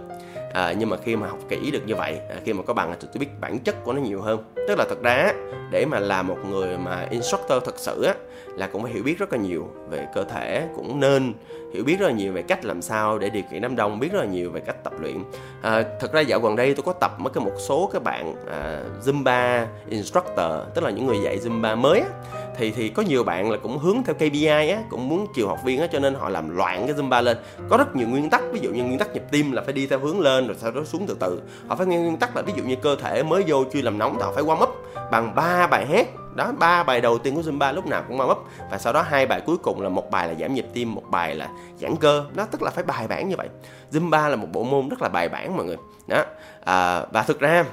à, 0.55 0.73
nhưng 0.79 0.91
mà 0.91 0.97
khi 0.97 1.17
mà 1.17 1.27
học 1.29 1.39
kỹ 1.49 1.71
được 1.71 1.83
như 1.87 1.95
vậy 1.95 2.19
à, 2.31 2.37
khi 2.45 2.53
mà 2.53 2.63
có 2.63 2.75
bằng 2.75 2.95
thì 3.01 3.09
tôi 3.13 3.21
biết 3.21 3.41
bản 3.41 3.59
chất 3.59 3.85
của 3.85 3.93
nó 3.93 4.01
nhiều 4.01 4.21
hơn. 4.21 4.45
Tức 4.69 4.75
là 4.79 4.85
thật 4.89 5.03
ra 5.03 5.33
để 5.71 5.87
mà 5.87 5.99
làm 5.99 6.27
một 6.27 6.39
người 6.51 6.79
mà 6.79 7.07
instructor 7.11 7.63
thật 7.65 7.75
sự 7.79 8.03
á 8.03 8.15
là 8.57 8.67
cũng 8.67 8.83
phải 8.83 8.93
hiểu 8.93 9.03
biết 9.03 9.19
rất 9.19 9.33
là 9.33 9.39
nhiều 9.39 9.69
về 9.91 10.07
cơ 10.15 10.25
thể 10.25 10.69
cũng 10.77 11.01
nên 11.01 11.33
hiểu 11.73 11.85
biết 11.85 12.01
rất 12.01 12.07
là 12.07 12.13
nhiều 12.13 12.33
về 12.33 12.43
cách 12.43 12.65
làm 12.65 12.83
sao 12.83 13.19
để 13.19 13.31
điều 13.31 13.43
khiển 13.51 13.63
đám 13.63 13.77
đông 13.77 14.01
biết 14.01 14.13
rất 14.13 14.19
là 14.21 14.27
nhiều 14.27 14.51
về 14.51 14.61
cách 14.61 14.85
tập 14.85 14.93
luyện. 15.01 15.17
À, 15.63 15.85
thật 16.01 16.13
ra 16.13 16.21
dạo 16.21 16.41
gần 16.41 16.57
đây 16.57 16.75
tôi 16.75 16.83
có 16.83 16.93
tập 16.93 17.15
mấy 17.19 17.33
cái 17.33 17.45
một 17.45 17.55
số 17.59 17.91
các 17.93 18.03
bạn 18.03 18.35
à, 18.51 18.81
zumba 19.05 19.67
instructor 19.89 20.53
tức 20.75 20.85
là 20.85 20.91
những 20.91 21.07
người 21.07 21.19
dạy 21.25 21.39
zumba 21.39 21.77
mới 21.77 22.01
á 22.01 22.09
thì 22.57 22.71
thì 22.71 22.89
có 22.89 23.03
nhiều 23.03 23.25
bạn 23.25 23.51
là 23.51 23.59
cũng 23.63 23.79
hướng 23.79 24.03
theo 24.05 24.15
KPI 24.15 24.47
á 24.47 24.83
cũng 24.91 25.09
muốn 25.09 25.27
chiều 25.35 25.49
học 25.49 25.59
viên 25.65 25.81
á 25.81 25.87
cho 25.93 25.99
nên 25.99 26.15
họ 26.15 26.29
làm 26.29 26.57
loạn 26.57 26.87
cái 26.87 26.97
zumba 26.97 27.23
lên. 27.23 27.37
Có 27.69 27.77
rất 27.77 27.97
nhiều 27.97 28.09
nguyên 28.09 28.31
tắc 28.31 28.43
ví 28.53 28.61
dụ 28.61 28.71
như 28.71 28.85
nguyên 28.85 28.99
tắc 28.99 29.15
nhịp 29.15 29.23
tim 29.31 29.53
là 29.53 29.63
phải 29.63 29.73
đi 29.73 29.87
theo 29.87 29.99
hướng 29.99 30.21
lên 30.21 30.47
rồi 30.47 30.57
sau 30.61 30.71
đó 30.71 30.85
xuống 30.85 31.07
từ 31.07 31.17
từ. 31.21 31.43
Họ 31.69 31.77
phải 31.77 31.87
nghe 31.87 31.99
nguyên 31.99 32.17
tắc 32.17 32.37
là 32.37 32.43
ví 32.43 32.53
dụ 32.57 32.63
như 32.63 32.77
cơ 32.77 32.97
thể 32.97 33.23
mới 33.23 33.45
vô 33.47 33.65
chưa 33.73 33.83
làm 33.83 33.99
nóng 33.99 34.15
thì 34.17 34.23
họ 34.23 34.33
phải 34.33 34.45
warm 34.45 34.63
up 34.63 34.71
bằng 35.11 35.35
ba 35.35 35.67
bài 35.67 35.87
hát. 35.87 36.09
Đó 36.35 36.53
ba 36.59 36.83
bài 36.83 37.01
đầu 37.01 37.19
tiên 37.19 37.35
của 37.35 37.41
zumba 37.41 37.75
lúc 37.75 37.87
nào 37.87 38.05
cũng 38.09 38.19
warm 38.19 38.31
up. 38.31 38.39
Và 38.71 38.79
sau 38.79 38.93
đó 38.93 39.03
hai 39.03 39.27
bài 39.27 39.41
cuối 39.47 39.57
cùng 39.57 39.83
là 39.83 39.89
một 39.89 40.11
bài 40.11 40.29
là 40.29 40.35
giảm 40.35 40.55
nhịp 40.55 40.67
tim 40.73 40.95
một 40.95 41.03
bài 41.11 41.35
là 41.35 41.49
giãn 41.81 41.97
cơ. 41.97 42.25
Đó 42.35 42.47
tức 42.51 42.63
là 42.63 42.71
phải 42.71 42.85
bài 42.85 43.09
bản 43.09 43.29
như 43.29 43.37
vậy. 43.37 43.49
Zumba 43.93 44.31
là 44.31 44.37
một 44.37 44.49
bộ 44.53 44.65
môn 44.65 44.89
rất 44.89 45.03
là 45.03 45.09
bài 45.09 45.29
bản 45.29 45.57
mọi 45.57 45.67
người. 45.67 45.77
Đó 46.07 46.25
à, 46.65 47.07
và 47.13 47.23
thực 47.23 47.41
ra 47.41 47.65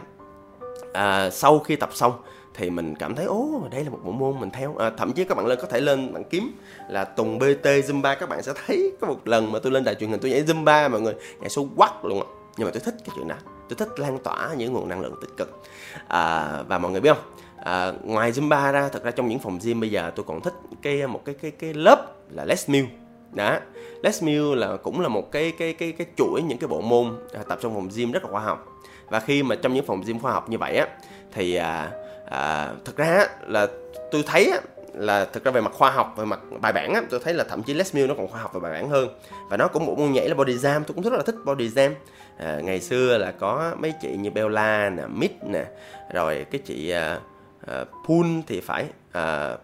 à, 0.94 1.30
sau 1.30 1.60
khi 1.60 1.76
tập 1.76 1.90
xong 1.94 2.14
thì 2.54 2.70
mình 2.70 2.96
cảm 2.96 3.16
thấy 3.16 3.26
ố 3.26 3.62
đây 3.72 3.84
là 3.84 3.90
một 3.90 4.00
bộ 4.04 4.12
môn 4.12 4.40
mình 4.40 4.50
theo. 4.52 4.76
À, 4.78 4.92
thậm 4.98 5.14
chí 5.14 5.24
các 5.24 5.38
bạn 5.38 5.46
lên 5.46 5.60
có 5.62 5.68
thể 5.68 5.82
lên 5.82 6.14
bạn 6.14 6.24
kiếm 6.24 6.52
là 6.90 7.04
tùng 7.04 7.40
bt 7.40 7.66
zumba 7.66 8.16
các 8.20 8.30
bạn 8.30 8.44
sẽ 8.44 8.54
thấy 8.66 8.92
có 9.02 9.08
một 9.08 9.28
lần 9.28 9.52
mà 9.52 9.60
tôi 9.64 9.72
lên 9.72 9.84
đài 9.84 9.96
truyền 9.96 10.10
hình 10.10 10.20
tôi 10.20 10.32
nhảy 10.32 10.44
zumba 10.44 10.90
mọi 10.90 11.02
người 11.02 11.14
nhảy 11.40 11.50
số 11.50 11.68
quắc 11.76 12.06
luôn 12.06 12.20
ạ. 12.20 12.28
Nhưng 12.58 12.66
mà 12.66 12.72
tôi 12.72 12.82
thích 12.86 12.96
cái 13.06 13.16
chuyện 13.16 13.28
đó 13.28 13.36
tôi 13.70 13.78
thích 13.78 14.00
lan 14.00 14.18
tỏa 14.24 14.54
những 14.58 14.74
nguồn 14.74 14.90
năng 14.90 15.02
lượng 15.02 15.16
tích 15.22 15.38
cực. 15.38 15.62
À, 16.08 16.64
và 16.68 16.78
mọi 16.78 16.92
người 16.92 17.02
biết 17.02 17.14
không? 17.14 17.24
À, 17.64 17.94
ngoài 18.04 18.32
zumba 18.32 18.72
ra 18.72 18.90
thật 18.90 19.04
ra 19.04 19.12
trong 19.12 19.28
những 19.28 19.40
phòng 19.40 19.60
gym 19.64 19.80
bây 19.80 19.92
giờ 19.92 20.12
tôi 20.16 20.26
còn 20.28 20.42
thích 20.42 20.54
cái 20.82 21.08
một 21.08 21.26
cái 21.26 21.36
cái 21.42 21.52
cái 21.52 21.74
lớp 21.74 22.14
là 22.30 22.46
les 22.46 22.70
meal 22.70 22.86
đó 23.32 23.60
les 24.04 24.24
meal 24.24 24.56
là 24.56 24.78
cũng 24.78 25.02
là 25.02 25.08
một 25.08 25.32
cái 25.32 25.54
cái 25.58 25.74
cái 25.74 25.92
cái 25.92 26.08
chuỗi 26.18 26.42
những 26.42 26.58
cái 26.58 26.68
bộ 26.68 26.82
môn 26.82 27.18
à, 27.34 27.44
tập 27.48 27.60
trong 27.62 27.74
phòng 27.74 27.90
gym 27.96 28.12
rất 28.12 28.24
là 28.24 28.32
khoa 28.32 28.42
học. 28.42 28.68
Và 29.10 29.20
khi 29.20 29.44
mà 29.44 29.56
trong 29.56 29.74
những 29.74 29.86
phòng 29.86 30.02
gym 30.06 30.20
khoa 30.20 30.32
học 30.32 30.50
như 30.50 30.58
vậy 30.58 30.78
á 30.78 30.88
thì 31.34 31.56
à, 31.56 31.92
à, 32.32 32.74
thực 32.86 32.98
ra 32.98 33.28
là 33.48 33.68
tôi 34.12 34.24
thấy 34.26 34.52
là 34.94 35.26
thực 35.26 35.44
ra 35.44 35.52
về 35.52 35.62
mặt 35.62 35.74
khoa 35.74 35.92
học 35.92 36.14
về 36.18 36.26
mặt 36.26 36.40
bài 36.62 36.74
bản 36.74 36.94
á, 36.94 37.02
tôi 37.10 37.20
thấy 37.24 37.34
là 37.34 37.44
thậm 37.44 37.64
chí 37.64 37.74
Les 37.74 37.96
Mills 37.96 38.10
nó 38.10 38.16
còn 38.16 38.28
khoa 38.28 38.42
học 38.42 38.52
và 38.54 38.60
bài 38.60 38.72
bản 38.72 38.90
hơn. 38.90 39.10
Và 39.50 39.58
nó 39.58 39.68
cũng 39.68 39.86
một 39.86 39.96
môn 39.98 40.12
nhảy 40.12 40.30
là 40.30 40.36
body 40.36 40.56
jam 40.56 40.84
tôi 40.84 40.96
cũng 40.96 41.04
rất 41.04 41.14
là 41.14 41.24
thích 41.24 41.36
body 41.46 41.70
jam. 41.70 41.92
À, 42.38 42.60
ngày 42.64 42.82
xưa 42.82 43.18
là 43.18 43.32
có 43.32 43.76
mấy 43.80 43.94
chị 44.02 44.18
như 44.18 44.30
Bella 44.30 44.90
nè 44.90 45.04
Mid 45.08 45.32
nè 45.42 45.66
rồi 46.14 46.46
cái 46.52 46.62
chị 46.66 46.90
à, 46.90 47.20
à, 47.68 47.86
Poon 48.08 48.42
thì 48.48 48.62
phải 48.62 48.86
à, 49.12 49.56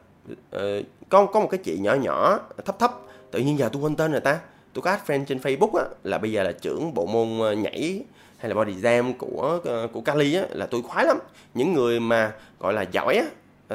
à, 0.51 0.61
có 1.09 1.25
có 1.25 1.39
một 1.39 1.47
cái 1.51 1.57
chị 1.63 1.77
nhỏ 1.77 1.93
nhỏ 1.93 2.39
thấp 2.65 2.79
thấp. 2.79 2.91
Tự 3.31 3.39
nhiên 3.39 3.59
giờ 3.59 3.69
tôi 3.73 3.81
quên 3.81 3.95
tên 3.95 4.11
rồi 4.11 4.21
ta. 4.21 4.39
Tôi 4.73 4.81
có 4.81 4.91
ad 4.91 4.99
friend 5.07 5.25
trên 5.25 5.37
Facebook 5.37 5.75
á 5.75 5.85
là 6.03 6.17
bây 6.17 6.31
giờ 6.31 6.43
là 6.43 6.51
trưởng 6.51 6.93
bộ 6.93 7.05
môn 7.05 7.39
ờ, 7.39 7.53
nhảy 7.53 8.03
hay 8.37 8.49
là 8.49 8.55
body 8.55 8.73
jam 8.73 9.13
của 9.13 9.59
ờ, 9.63 9.87
của 9.93 10.01
Cali 10.01 10.35
á 10.35 10.43
là 10.49 10.65
tôi 10.65 10.81
khoái 10.81 11.05
lắm. 11.05 11.17
Những 11.53 11.73
người 11.73 11.99
mà 11.99 12.31
gọi 12.59 12.73
là 12.73 12.81
giỏi 12.81 13.15
á 13.17 13.25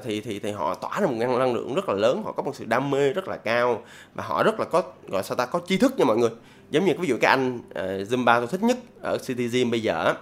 thì 0.01 0.21
thì 0.21 0.39
thì 0.39 0.51
họ 0.51 0.75
tỏa 0.75 1.01
ra 1.01 1.07
một 1.07 1.15
năng, 1.17 1.39
năng 1.39 1.55
lượng 1.55 1.75
rất 1.75 1.89
là 1.89 1.95
lớn 1.95 2.23
họ 2.25 2.33
có 2.33 2.43
một 2.43 2.57
sự 2.57 2.65
đam 2.65 2.91
mê 2.91 3.13
rất 3.13 3.29
là 3.29 3.37
cao 3.37 3.83
và 4.15 4.25
họ 4.25 4.43
rất 4.43 4.61
là 4.61 4.67
có 4.67 4.83
gọi 5.09 5.23
sao 5.23 5.37
ta 5.37 5.47
có 5.47 5.61
tri 5.67 5.77
thức 5.77 5.99
nha 5.99 6.05
mọi 6.05 6.17
người. 6.17 6.31
Giống 6.71 6.85
như 6.85 6.93
ví 6.99 7.09
dụ 7.09 7.17
cái 7.21 7.31
anh 7.31 7.57
uh, 7.59 8.09
Zumba 8.11 8.39
tôi 8.39 8.47
thích 8.47 8.63
nhất 8.63 8.77
ở 9.01 9.19
City 9.19 9.49
Gym 9.49 9.71
bây 9.71 9.83
giờ 9.83 10.15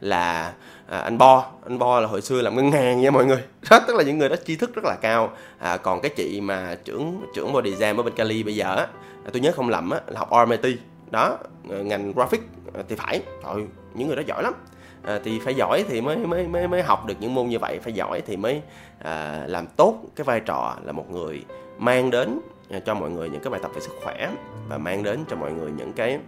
là 0.00 0.52
à, 0.88 0.98
anh 0.98 1.18
Bo. 1.18 1.50
Anh 1.64 1.78
Bo 1.78 2.00
là 2.00 2.06
hồi 2.06 2.22
xưa 2.22 2.42
làm 2.42 2.56
ngân 2.56 2.72
hàng 2.72 3.00
nha 3.00 3.10
mọi 3.10 3.26
người. 3.26 3.42
Đó 3.70 3.80
tức 3.86 3.96
là 3.96 4.02
những 4.02 4.18
người 4.18 4.28
đó 4.28 4.36
tri 4.46 4.56
thức 4.56 4.74
rất 4.74 4.84
là 4.84 4.96
cao. 5.00 5.32
À, 5.58 5.76
còn 5.76 6.00
cái 6.00 6.10
chị 6.16 6.40
mà 6.40 6.76
trưởng 6.84 7.22
trưởng 7.34 7.52
body 7.52 7.74
jam 7.74 7.96
ở 7.96 8.02
bên 8.02 8.14
Cali 8.14 8.42
bây 8.42 8.54
giờ 8.54 8.76
á 8.76 8.86
à, 9.24 9.30
tôi 9.32 9.40
nhớ 9.40 9.52
không 9.56 9.68
lầm 9.68 9.90
á 9.90 10.00
là 10.06 10.18
học 10.18 10.30
RMIT 10.46 10.78
đó 11.10 11.38
ờ, 11.70 11.82
ngành 11.82 12.12
graphic 12.12 12.40
ờ, 12.72 12.82
thì 12.88 12.96
phải. 12.96 13.22
Rồi 13.44 13.66
những 13.94 14.08
người 14.08 14.16
đó 14.16 14.22
giỏi 14.26 14.42
lắm. 14.42 14.54
À, 15.02 15.20
thì 15.24 15.40
phải 15.40 15.54
giỏi 15.54 15.84
thì 15.88 16.00
mới 16.00 16.16
mới 16.16 16.48
mới 16.48 16.68
mới 16.68 16.82
học 16.82 17.06
được 17.06 17.14
những 17.20 17.34
môn 17.34 17.46
như 17.46 17.58
vậy. 17.58 17.78
Phải 17.82 17.92
giỏi 17.92 18.22
thì 18.26 18.36
mới 18.36 18.62
à, 18.98 19.44
làm 19.46 19.66
tốt 19.66 19.94
cái 20.16 20.24
vai 20.24 20.40
trò 20.40 20.76
là 20.84 20.92
một 20.92 21.10
người 21.10 21.44
mang 21.78 22.10
đến 22.10 22.40
cho 22.86 22.94
mọi 22.94 23.10
người 23.10 23.30
những 23.30 23.40
cái 23.40 23.50
bài 23.50 23.60
tập 23.62 23.70
về 23.74 23.80
sức 23.80 23.92
khỏe 24.04 24.30
và 24.68 24.78
mang 24.78 25.02
đến 25.02 25.24
cho 25.30 25.36
mọi 25.36 25.52
người 25.52 25.70
những 25.70 25.92
cái 25.92 26.18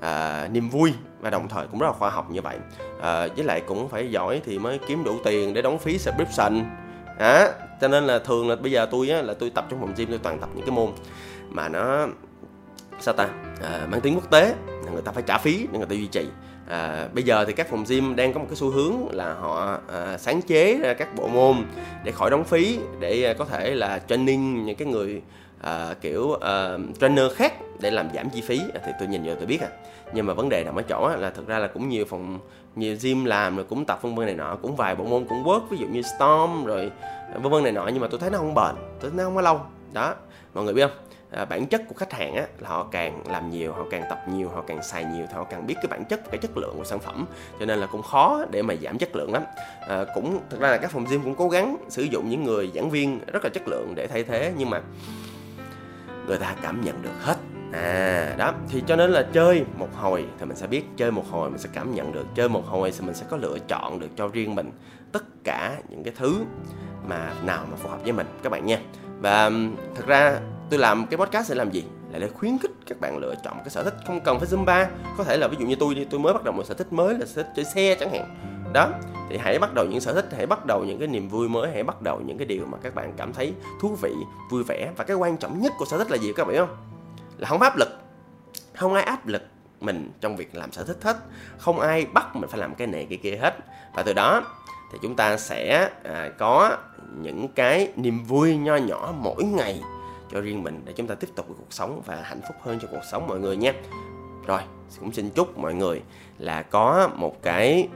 à, 0.00 0.48
niềm 0.52 0.70
vui 0.70 0.92
và 1.20 1.30
đồng 1.30 1.48
thời 1.48 1.66
cũng 1.66 1.80
rất 1.80 1.86
là 1.86 1.92
khoa 1.92 2.10
học 2.10 2.30
như 2.30 2.40
vậy. 2.42 2.56
À, 3.02 3.26
với 3.36 3.44
lại 3.44 3.62
cũng 3.66 3.88
phải 3.88 4.10
giỏi 4.10 4.40
thì 4.44 4.58
mới 4.58 4.78
kiếm 4.78 5.04
đủ 5.04 5.16
tiền 5.24 5.54
để 5.54 5.62
đóng 5.62 5.78
phí 5.78 5.98
subscription. 5.98 6.64
À, 7.18 7.48
cho 7.80 7.88
nên 7.88 8.04
là 8.04 8.18
thường 8.18 8.48
là 8.48 8.56
bây 8.56 8.72
giờ 8.72 8.86
tôi 8.90 9.08
á, 9.08 9.22
là 9.22 9.34
tôi 9.34 9.50
tập 9.50 9.66
trong 9.70 9.80
phòng 9.80 9.92
gym 9.96 10.08
tôi 10.08 10.18
toàn 10.18 10.38
tập 10.38 10.48
những 10.54 10.66
cái 10.66 10.74
môn 10.74 10.88
mà 11.48 11.68
nó 11.68 12.06
sao 13.00 13.14
ta? 13.14 13.28
À, 13.62 13.86
mang 13.90 14.00
tiếng 14.00 14.14
quốc 14.14 14.30
tế 14.30 14.54
người 14.92 15.02
ta 15.02 15.12
phải 15.12 15.22
trả 15.26 15.38
phí 15.38 15.66
để 15.72 15.78
người 15.78 15.88
ta 15.88 15.94
duy 15.94 16.06
trì. 16.06 16.28
À, 16.68 17.08
bây 17.14 17.24
giờ 17.24 17.44
thì 17.44 17.52
các 17.52 17.70
phòng 17.70 17.84
gym 17.88 18.16
đang 18.16 18.32
có 18.32 18.40
một 18.40 18.46
cái 18.48 18.56
xu 18.56 18.70
hướng 18.70 18.94
là 19.10 19.34
họ 19.34 19.78
à, 19.92 20.18
sáng 20.18 20.42
chế 20.42 20.78
ra 20.82 20.94
các 20.94 21.14
bộ 21.16 21.28
môn 21.28 21.56
để 22.04 22.12
khỏi 22.12 22.30
đóng 22.30 22.44
phí 22.44 22.78
để 23.00 23.24
à, 23.24 23.34
có 23.34 23.44
thể 23.44 23.74
là 23.74 23.98
training 23.98 24.64
những 24.64 24.76
cái 24.76 24.88
người 24.88 25.22
à, 25.60 25.94
kiểu 26.00 26.32
à, 26.32 26.78
trainer 27.00 27.32
khác 27.36 27.52
để 27.80 27.90
làm 27.90 28.08
giảm 28.14 28.30
chi 28.30 28.40
phí. 28.40 28.60
À, 28.74 28.80
thì 28.86 28.92
tôi 28.98 29.08
nhìn 29.08 29.24
vào 29.24 29.34
tôi 29.36 29.46
biết 29.46 29.60
à. 29.60 29.68
Nhưng 30.14 30.26
mà 30.26 30.34
vấn 30.34 30.48
đề 30.48 30.64
nằm 30.64 30.76
ở 30.76 30.82
chỗ 30.82 31.10
là 31.18 31.30
thực 31.30 31.48
ra 31.48 31.58
là 31.58 31.66
cũng 31.66 31.88
nhiều 31.88 32.04
phòng 32.04 32.38
nhiều 32.76 32.96
gym 33.02 33.24
làm 33.24 33.56
rồi 33.56 33.66
cũng 33.68 33.84
tập 33.84 34.02
vân 34.02 34.14
vân 34.14 34.26
này 34.26 34.34
nọ 34.34 34.56
cũng 34.62 34.76
vài 34.76 34.94
bộ 34.94 35.04
môn 35.04 35.24
cũng 35.28 35.44
work 35.44 35.60
ví 35.70 35.78
dụ 35.78 35.86
như 35.86 36.02
storm 36.02 36.64
rồi 36.64 36.90
vân 37.34 37.52
vân 37.52 37.62
này 37.62 37.72
nọ 37.72 37.86
nhưng 37.86 38.00
mà 38.00 38.08
tôi 38.10 38.20
thấy 38.20 38.30
nó 38.30 38.38
không 38.38 38.54
bền 38.54 38.74
tôi 39.00 39.10
thấy 39.10 39.18
nó 39.18 39.24
không 39.24 39.34
có 39.34 39.40
lâu. 39.40 39.60
Đó 39.92 40.14
mọi 40.54 40.64
người 40.64 40.74
biết 40.74 40.82
không? 40.82 41.09
À, 41.30 41.44
bản 41.44 41.66
chất 41.66 41.82
của 41.88 41.94
khách 41.94 42.12
hàng 42.12 42.34
á 42.34 42.46
là 42.58 42.68
họ 42.68 42.88
càng 42.90 43.22
làm 43.26 43.50
nhiều 43.50 43.72
họ 43.72 43.84
càng 43.90 44.04
tập 44.10 44.18
nhiều 44.28 44.48
họ 44.48 44.62
càng 44.66 44.82
xài 44.82 45.04
nhiều 45.04 45.26
thì 45.28 45.34
họ 45.34 45.44
càng 45.44 45.66
biết 45.66 45.74
cái 45.74 45.86
bản 45.90 46.04
chất 46.04 46.30
cái 46.30 46.38
chất 46.38 46.56
lượng 46.56 46.74
của 46.76 46.84
sản 46.84 46.98
phẩm. 46.98 47.26
Cho 47.60 47.66
nên 47.66 47.78
là 47.78 47.86
cũng 47.86 48.02
khó 48.02 48.44
để 48.50 48.62
mà 48.62 48.74
giảm 48.82 48.98
chất 48.98 49.16
lượng 49.16 49.32
lắm. 49.32 49.42
À, 49.88 50.04
cũng 50.14 50.40
thực 50.50 50.60
ra 50.60 50.70
là 50.70 50.76
các 50.76 50.90
phòng 50.90 51.06
gym 51.10 51.22
cũng 51.22 51.34
cố 51.34 51.48
gắng 51.48 51.76
sử 51.88 52.02
dụng 52.02 52.28
những 52.28 52.44
người 52.44 52.70
giảng 52.74 52.90
viên 52.90 53.20
rất 53.26 53.44
là 53.44 53.50
chất 53.50 53.68
lượng 53.68 53.92
để 53.94 54.06
thay 54.06 54.24
thế 54.24 54.52
nhưng 54.56 54.70
mà 54.70 54.80
người 56.26 56.38
ta 56.38 56.54
cảm 56.62 56.80
nhận 56.84 57.02
được 57.02 57.10
hết. 57.20 57.36
À 57.72 58.34
đó. 58.38 58.54
Thì 58.68 58.82
cho 58.86 58.96
nên 58.96 59.10
là 59.10 59.26
chơi 59.32 59.64
một 59.78 59.88
hồi 59.96 60.24
thì 60.38 60.46
mình 60.46 60.56
sẽ 60.56 60.66
biết 60.66 60.84
chơi 60.96 61.10
một 61.10 61.24
hồi 61.30 61.50
mình 61.50 61.58
sẽ 61.58 61.68
cảm 61.72 61.94
nhận 61.94 62.12
được 62.12 62.26
chơi 62.34 62.48
một 62.48 62.66
hồi 62.66 62.92
thì 62.98 63.06
mình 63.06 63.14
sẽ 63.14 63.26
có 63.30 63.36
lựa 63.36 63.58
chọn 63.68 64.00
được 64.00 64.08
cho 64.16 64.28
riêng 64.28 64.54
mình 64.54 64.70
tất 65.12 65.24
cả 65.44 65.76
những 65.88 66.04
cái 66.04 66.14
thứ 66.16 66.44
mà 67.08 67.32
nào 67.44 67.66
mà 67.70 67.76
phù 67.76 67.88
hợp 67.88 68.02
với 68.02 68.12
mình. 68.12 68.26
Các 68.42 68.50
bạn 68.50 68.66
nha. 68.66 68.80
Và 69.20 69.50
thật 69.94 70.06
ra 70.06 70.40
tôi 70.70 70.78
làm 70.78 71.06
cái 71.06 71.18
podcast 71.18 71.50
để 71.50 71.54
làm 71.54 71.70
gì? 71.70 71.84
Là 72.12 72.18
để 72.18 72.28
khuyến 72.28 72.58
khích 72.58 72.70
các 72.86 73.00
bạn 73.00 73.18
lựa 73.18 73.34
chọn 73.44 73.58
cái 73.58 73.70
sở 73.70 73.84
thích 73.84 73.94
không 74.06 74.20
cần 74.20 74.38
phải 74.38 74.48
zumba. 74.48 74.86
Có 75.18 75.24
thể 75.24 75.36
là 75.36 75.48
ví 75.48 75.56
dụ 75.60 75.66
như 75.66 75.74
tôi 75.74 75.94
đi 75.94 76.04
tôi 76.04 76.20
mới 76.20 76.32
bắt 76.32 76.44
đầu 76.44 76.54
một 76.54 76.66
sở 76.66 76.74
thích 76.74 76.92
mới 76.92 77.14
là 77.14 77.26
sở 77.26 77.42
thích 77.42 77.52
chơi 77.56 77.64
xe 77.64 77.96
chẳng 78.00 78.10
hạn. 78.10 78.36
Đó 78.72 78.88
thì 79.30 79.36
hãy 79.36 79.58
bắt 79.58 79.74
đầu 79.74 79.86
những 79.90 80.00
sở 80.00 80.14
thích 80.14 80.26
hãy 80.36 80.46
bắt 80.46 80.66
đầu 80.66 80.84
những 80.84 80.98
cái 80.98 81.08
niềm 81.08 81.28
vui 81.28 81.48
mới 81.48 81.70
hãy 81.72 81.82
bắt 81.82 82.02
đầu 82.02 82.20
những 82.20 82.38
cái 82.38 82.46
điều 82.46 82.66
mà 82.66 82.78
các 82.82 82.94
bạn 82.94 83.12
cảm 83.16 83.32
thấy 83.32 83.54
thú 83.80 83.96
vị 84.02 84.12
vui 84.50 84.62
vẻ. 84.64 84.90
Và 84.96 85.04
cái 85.04 85.16
quan 85.16 85.36
trọng 85.36 85.60
nhất 85.60 85.72
của 85.78 85.84
sở 85.84 85.98
thích 85.98 86.10
là 86.10 86.16
gì 86.16 86.32
các 86.36 86.44
bạn 86.44 86.52
biết 86.52 86.58
không? 86.58 86.76
Là 87.38 87.48
không 87.48 87.60
áp 87.60 87.76
lực. 87.76 87.88
Không 88.74 88.94
ai 88.94 89.04
áp 89.04 89.26
lực 89.26 89.42
mình 89.80 90.10
trong 90.20 90.36
việc 90.36 90.54
làm 90.54 90.72
sở 90.72 90.84
thích 90.84 90.98
hết. 91.02 91.16
Không 91.58 91.80
ai 91.80 92.06
bắt 92.06 92.36
mình 92.36 92.50
phải 92.50 92.60
làm 92.60 92.74
cái 92.74 92.86
này 92.86 93.06
cái 93.10 93.18
kia 93.22 93.36
hết. 93.36 93.54
Và 93.94 94.02
từ 94.02 94.12
đó 94.12 94.42
thì 94.92 94.98
chúng 95.02 95.16
ta 95.16 95.36
sẽ 95.36 95.90
à, 96.02 96.30
có 96.38 96.76
những 97.16 97.48
cái 97.48 97.92
niềm 97.96 98.24
vui 98.24 98.56
nho 98.56 98.76
nhỏ 98.76 99.12
mỗi 99.16 99.44
ngày 99.44 99.80
cho 100.32 100.40
riêng 100.40 100.62
mình 100.62 100.82
để 100.84 100.92
chúng 100.92 101.06
ta 101.06 101.14
tiếp 101.14 101.28
tục 101.34 101.46
cuộc 101.48 101.72
sống 101.72 102.02
và 102.06 102.16
hạnh 102.22 102.40
phúc 102.48 102.56
hơn 102.60 102.78
cho 102.82 102.88
cuộc 102.90 103.04
sống 103.12 103.26
mọi 103.26 103.40
người 103.40 103.56
nhé. 103.56 103.72
Rồi 104.46 104.60
cũng 105.00 105.12
xin 105.12 105.30
chúc 105.30 105.58
mọi 105.58 105.74
người 105.74 106.02
là 106.38 106.62
có 106.62 107.10
một 107.16 107.42
cái 107.42 107.88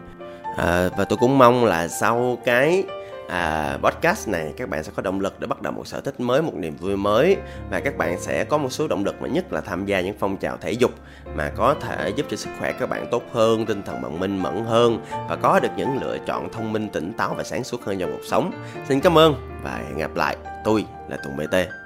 à, 0.56 0.88
và 0.96 1.04
tôi 1.04 1.18
cũng 1.18 1.38
mong 1.38 1.64
là 1.64 1.88
sau 1.88 2.38
cái 2.44 2.84
à, 3.28 3.78
podcast 3.82 4.28
này 4.28 4.52
các 4.56 4.68
bạn 4.68 4.84
sẽ 4.84 4.92
có 4.96 5.02
động 5.02 5.20
lực 5.20 5.40
để 5.40 5.46
bắt 5.46 5.62
đầu 5.62 5.72
một 5.72 5.86
sở 5.86 6.00
thích 6.00 6.20
mới 6.20 6.42
một 6.42 6.54
niềm 6.54 6.76
vui 6.76 6.96
mới 6.96 7.36
và 7.70 7.80
các 7.80 7.98
bạn 7.98 8.20
sẽ 8.20 8.44
có 8.44 8.58
một 8.58 8.72
số 8.72 8.88
động 8.88 9.04
lực 9.04 9.22
mà 9.22 9.28
nhất 9.28 9.52
là 9.52 9.60
tham 9.60 9.86
gia 9.86 10.00
những 10.00 10.16
phong 10.18 10.36
trào 10.36 10.56
thể 10.56 10.72
dục 10.72 10.90
mà 11.34 11.50
có 11.56 11.74
thể 11.74 12.12
giúp 12.16 12.26
cho 12.30 12.36
sức 12.36 12.50
khỏe 12.58 12.72
các 12.72 12.88
bạn 12.88 13.06
tốt 13.10 13.22
hơn 13.32 13.66
tinh 13.66 13.82
thần 13.82 14.02
bạn 14.02 14.20
minh 14.20 14.38
mẫn 14.38 14.64
hơn 14.64 15.04
và 15.28 15.36
có 15.36 15.60
được 15.60 15.70
những 15.76 15.98
lựa 16.00 16.18
chọn 16.26 16.52
thông 16.52 16.72
minh 16.72 16.88
tỉnh 16.88 17.12
táo 17.12 17.34
và 17.36 17.44
sáng 17.44 17.64
suốt 17.64 17.84
hơn 17.84 17.98
trong 17.98 18.12
cuộc 18.12 18.24
sống. 18.24 18.50
Xin 18.88 19.00
cảm 19.00 19.18
ơn 19.18 19.60
và 19.62 19.82
hẹn 19.88 19.98
gặp 19.98 20.16
lại. 20.16 20.36
Tôi 20.64 20.84
là 21.08 21.16
tùng 21.16 21.36
bt 21.36 21.83